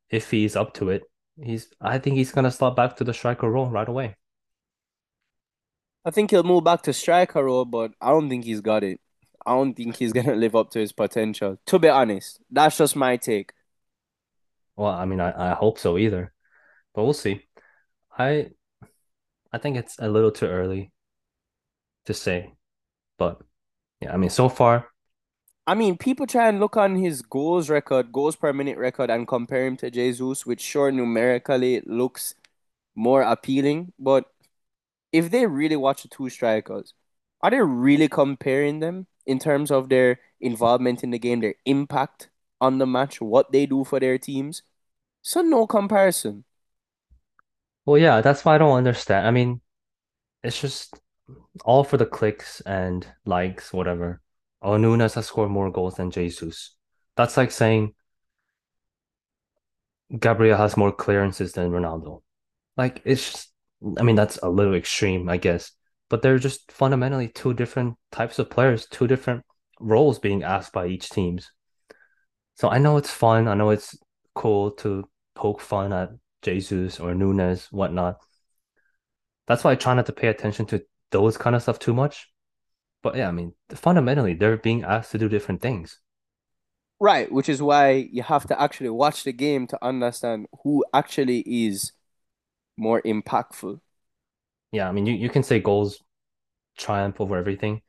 if 0.09 0.31
he's 0.31 0.55
up 0.55 0.73
to 0.75 0.89
it. 0.89 1.03
He's 1.39 1.71
I 1.79 1.99
think 1.99 2.15
he's 2.15 2.31
gonna 2.31 2.49
slot 2.49 2.75
back 2.75 2.97
to 2.97 3.03
the 3.03 3.13
striker 3.13 3.47
role 3.47 3.69
right 3.69 3.87
away. 3.87 4.15
I 6.03 6.09
think 6.09 6.31
he'll 6.31 6.41
move 6.41 6.63
back 6.63 6.81
to 6.83 6.93
striker 6.93 7.43
role, 7.43 7.65
but 7.65 7.91
I 8.01 8.09
don't 8.09 8.27
think 8.27 8.45
he's 8.45 8.61
got 8.61 8.83
it. 8.83 8.99
I 9.45 9.51
don't 9.51 9.73
think 9.73 9.97
he's 9.97 10.13
gonna 10.13 10.35
live 10.35 10.55
up 10.55 10.69
to 10.71 10.79
his 10.79 10.91
potential. 10.91 11.57
To 11.67 11.79
be 11.79 11.89
honest, 11.89 12.39
that's 12.51 12.77
just 12.77 12.95
my 12.95 13.17
take. 13.17 13.53
Well, 14.75 14.91
I 14.91 15.05
mean, 15.05 15.19
I, 15.19 15.51
I 15.51 15.53
hope 15.55 15.77
so 15.77 15.97
either, 15.97 16.33
but 16.93 17.03
we'll 17.03 17.13
see. 17.13 17.43
I 18.17 18.51
I 19.51 19.57
think 19.57 19.77
it's 19.77 19.97
a 19.99 20.09
little 20.09 20.31
too 20.31 20.47
early 20.47 20.91
to 22.05 22.13
say, 22.13 22.53
but 23.17 23.41
yeah, 24.01 24.13
I 24.13 24.17
mean, 24.17 24.29
so 24.29 24.49
far. 24.49 24.87
I 25.67 25.75
mean, 25.75 25.97
people 25.97 26.25
try 26.25 26.49
and 26.49 26.59
look 26.59 26.77
on 26.77 26.95
his 26.95 27.21
goals 27.21 27.69
record, 27.69 28.11
goals 28.11 28.35
per 28.35 28.51
minute 28.53 28.77
record, 28.77 29.09
and 29.11 29.27
compare 29.27 29.67
him 29.67 29.77
to 29.77 29.91
Jesus, 29.91 30.45
which 30.45 30.61
sure 30.61 30.91
numerically 30.91 31.81
looks 31.85 32.33
more 32.95 33.21
appealing, 33.21 33.93
but 33.99 34.25
if 35.11 35.31
they 35.31 35.47
really 35.47 35.75
watch 35.75 36.03
the 36.03 36.09
two 36.09 36.29
strikers, 36.29 36.93
are 37.41 37.51
they 37.51 37.61
really 37.61 38.07
comparing 38.09 38.79
them 38.79 39.07
in 39.29 39.37
terms 39.39 39.69
of 39.71 39.89
their 39.89 40.19
involvement 40.41 41.03
in 41.03 41.11
the 41.11 41.19
game, 41.19 41.39
their 41.41 41.55
impact 41.65 42.29
on 42.59 42.79
the 42.79 42.87
match, 42.87 43.21
what 43.21 43.51
they 43.51 43.65
do 43.65 43.83
for 43.83 43.99
their 43.99 44.17
teams? 44.17 44.63
So 45.21 45.41
no 45.41 45.67
comparison. 45.67 46.45
Well, 47.85 48.01
yeah, 48.01 48.21
that's 48.21 48.43
why 48.43 48.55
I 48.55 48.57
don't 48.57 48.77
understand. 48.77 49.27
I 49.27 49.31
mean, 49.31 49.61
it's 50.43 50.59
just 50.59 50.99
all 51.63 51.83
for 51.83 51.97
the 51.97 52.05
clicks 52.05 52.61
and 52.61 53.05
likes, 53.25 53.71
whatever. 53.71 54.21
Oh, 54.61 54.71
Núñez 54.71 55.15
has 55.15 55.27
scored 55.27 55.51
more 55.51 55.71
goals 55.71 55.95
than 55.95 56.11
Jesus. 56.11 56.75
That's 57.15 57.37
like 57.37 57.51
saying 57.51 57.93
Gabriel 60.17 60.57
has 60.57 60.75
more 60.77 60.91
clearances 60.91 61.53
than 61.53 61.71
Ronaldo. 61.71 62.23
Like 62.77 63.01
it's 63.05 63.31
just 63.31 63.49
I 63.99 64.03
mean, 64.03 64.15
that's 64.15 64.37
a 64.43 64.49
little 64.49 64.75
extreme, 64.75 65.29
I 65.29 65.37
guess, 65.37 65.71
but 66.09 66.21
they're 66.21 66.39
just 66.39 66.71
fundamentally 66.71 67.27
two 67.27 67.53
different 67.53 67.95
types 68.11 68.39
of 68.39 68.49
players, 68.49 68.87
two 68.87 69.07
different 69.07 69.43
roles 69.79 70.19
being 70.19 70.43
asked 70.43 70.73
by 70.73 70.87
each 70.87 71.09
teams. 71.09 71.51
So 72.55 72.69
I 72.69 72.79
know 72.79 72.97
it's 72.97 73.11
fun. 73.11 73.47
I 73.47 73.53
know 73.53 73.69
it's 73.69 73.97
cool 74.35 74.71
to 74.71 75.07
poke 75.35 75.61
fun 75.61 75.93
at 75.93 76.09
Jesus 76.41 76.99
or 76.99 77.13
Núñez, 77.13 77.71
whatnot. 77.71 78.17
That's 79.47 79.63
why 79.63 79.71
I 79.71 79.75
try 79.75 79.93
not 79.93 80.07
to 80.07 80.11
pay 80.11 80.27
attention 80.27 80.65
to 80.67 80.83
those 81.11 81.37
kind 81.37 81.55
of 81.55 81.61
stuff 81.61 81.79
too 81.79 81.93
much. 81.93 82.27
But 83.01 83.15
yeah, 83.15 83.29
I 83.29 83.31
mean, 83.31 83.53
fundamentally, 83.69 84.33
they're 84.33 84.57
being 84.57 84.83
asked 84.83 85.11
to 85.11 85.17
do 85.17 85.29
different 85.29 85.61
things. 85.61 85.99
Right, 86.99 87.31
which 87.31 87.47
is 87.47 87.61
why 87.61 88.09
you 88.11 88.23
have 88.23 88.45
to 88.47 88.61
actually 88.61 88.89
watch 88.89 89.23
the 89.23 89.31
game 89.31 89.67
to 89.67 89.79
understand 89.81 90.47
who 90.63 90.83
actually 90.93 91.39
is 91.47 91.93
more 92.75 93.01
impactful. 93.03 93.79
Yeah, 94.71 94.87
I 94.87 94.91
mean, 94.91 95.05
you, 95.05 95.13
you 95.13 95.29
can 95.29 95.43
say 95.43 95.59
goals 95.59 96.03
triumph 96.77 97.19
over 97.19 97.37
everything, 97.37 97.81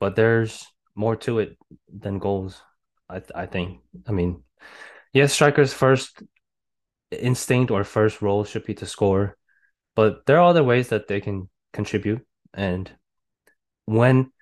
but 0.00 0.16
there's 0.16 0.66
more 0.94 1.16
to 1.16 1.40
it 1.40 1.56
than 1.92 2.18
goals. 2.18 2.60
I 3.08 3.22
I 3.34 3.46
think. 3.46 3.80
I 4.06 4.12
mean, 4.12 4.42
yes, 5.12 5.32
strikers' 5.32 5.72
first 5.74 6.22
instinct 7.10 7.70
or 7.70 7.84
first 7.84 8.22
role 8.22 8.44
should 8.44 8.64
be 8.64 8.74
to 8.74 8.86
score, 8.86 9.36
but 9.96 10.26
there 10.26 10.38
are 10.38 10.48
other 10.50 10.64
ways 10.64 10.88
that 10.88 11.08
they 11.08 11.20
can 11.20 11.48
contribute. 11.72 12.26
And 12.54 12.90
when 13.86 14.32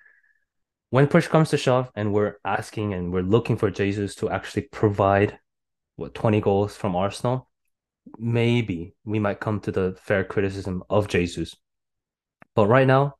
when 0.89 1.07
push 1.07 1.27
comes 1.27 1.49
to 1.49 1.57
shove, 1.57 1.91
and 1.95 2.13
we're 2.13 2.37
asking 2.45 2.93
and 2.93 3.11
we're 3.11 3.21
looking 3.21 3.57
for 3.57 3.69
Jesus 3.71 4.15
to 4.15 4.29
actually 4.29 4.63
provide 4.71 5.39
what 5.95 6.13
20 6.13 6.41
goals 6.41 6.75
from 6.75 6.95
Arsenal, 6.95 7.49
maybe 8.17 8.95
we 9.05 9.19
might 9.19 9.39
come 9.39 9.59
to 9.61 9.71
the 9.71 9.97
fair 10.01 10.23
criticism 10.23 10.83
of 10.89 11.07
Jesus. 11.07 11.55
But 12.55 12.67
right 12.67 12.87
now, 12.87 13.15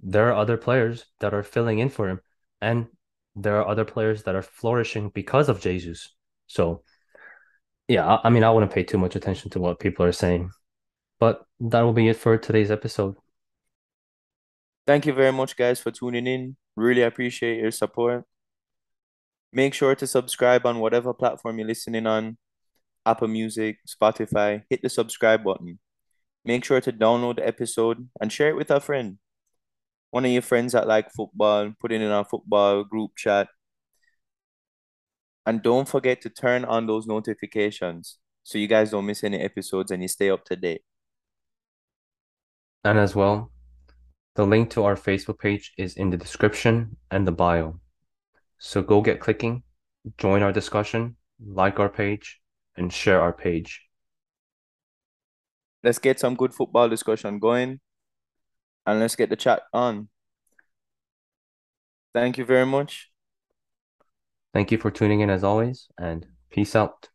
there 0.00 0.28
are 0.28 0.34
other 0.34 0.56
players 0.56 1.04
that 1.20 1.34
are 1.34 1.42
filling 1.42 1.78
in 1.80 1.88
for 1.88 2.08
him, 2.08 2.20
and 2.60 2.86
there 3.34 3.56
are 3.60 3.68
other 3.68 3.84
players 3.84 4.22
that 4.24 4.34
are 4.34 4.42
flourishing 4.42 5.10
because 5.10 5.48
of 5.48 5.60
Jesus. 5.60 6.14
So, 6.46 6.82
yeah, 7.88 8.18
I 8.22 8.30
mean, 8.30 8.44
I 8.44 8.50
wouldn't 8.50 8.72
pay 8.72 8.84
too 8.84 8.98
much 8.98 9.16
attention 9.16 9.50
to 9.50 9.60
what 9.60 9.80
people 9.80 10.04
are 10.04 10.12
saying. 10.12 10.50
But 11.18 11.44
that 11.60 11.80
will 11.82 11.92
be 11.92 12.08
it 12.08 12.16
for 12.16 12.38
today's 12.38 12.70
episode. 12.70 13.16
Thank 14.86 15.04
you 15.06 15.12
very 15.12 15.32
much, 15.32 15.56
guys, 15.56 15.80
for 15.80 15.90
tuning 15.90 16.26
in. 16.26 16.56
Really 16.76 17.02
appreciate 17.02 17.58
your 17.58 17.72
support. 17.72 18.24
Make 19.52 19.74
sure 19.74 19.94
to 19.94 20.06
subscribe 20.06 20.64
on 20.64 20.78
whatever 20.78 21.12
platform 21.12 21.58
you're 21.58 21.66
listening 21.66 22.06
on. 22.06 22.38
Apple 23.08 23.28
Music, 23.28 23.78
Spotify, 23.88 24.64
hit 24.70 24.82
the 24.82 24.90
subscribe 24.90 25.44
button. 25.44 25.78
Make 26.44 26.64
sure 26.64 26.80
to 26.80 26.92
download 26.92 27.36
the 27.36 27.46
episode 27.46 28.08
and 28.20 28.32
share 28.32 28.50
it 28.50 28.56
with 28.56 28.70
a 28.70 28.80
friend. 28.80 29.18
one 30.10 30.24
of 30.24 30.30
your 30.30 30.42
friends 30.42 30.72
that 30.72 30.86
like 30.86 31.10
football, 31.12 31.72
put 31.80 31.92
it 31.92 32.00
in 32.02 32.10
our 32.10 32.24
football 32.24 32.84
group 32.84 33.12
chat. 33.16 33.48
And 35.46 35.62
don't 35.62 35.88
forget 35.88 36.20
to 36.22 36.30
turn 36.30 36.64
on 36.64 36.86
those 36.86 37.06
notifications 37.08 38.18
so 38.44 38.58
you 38.58 38.68
guys 38.68 38.90
don't 38.92 39.06
miss 39.06 39.24
any 39.24 39.38
episodes 39.40 39.90
and 39.90 40.02
you 40.02 40.08
stay 40.08 40.30
up 40.30 40.44
to 40.46 40.56
date. 40.56 40.82
And 42.84 42.98
as 42.98 43.14
well, 43.14 43.52
the 44.36 44.46
link 44.46 44.70
to 44.70 44.84
our 44.84 44.96
Facebook 44.96 45.38
page 45.38 45.72
is 45.78 45.96
in 45.96 46.10
the 46.10 46.16
description 46.16 46.96
and 47.10 47.26
the 47.26 47.32
bio. 47.32 47.80
So 48.58 48.82
go 48.82 49.02
get 49.02 49.20
clicking, 49.20 49.62
join 50.18 50.42
our 50.42 50.52
discussion, 50.52 51.16
like 51.44 51.78
our 51.80 51.88
page, 51.88 52.40
and 52.78 52.92
share 52.92 53.20
our 53.20 53.32
page. 53.32 53.82
Let's 55.82 55.98
get 55.98 56.18
some 56.18 56.34
good 56.34 56.54
football 56.54 56.88
discussion 56.88 57.38
going 57.38 57.80
and 58.86 59.00
let's 59.00 59.16
get 59.16 59.30
the 59.30 59.36
chat 59.36 59.62
on. 59.72 60.08
Thank 62.14 62.38
you 62.38 62.44
very 62.44 62.66
much. 62.66 63.10
Thank 64.54 64.72
you 64.72 64.78
for 64.78 64.90
tuning 64.90 65.20
in 65.20 65.30
as 65.30 65.44
always, 65.44 65.88
and 65.98 66.26
peace 66.50 66.74
out. 66.74 67.10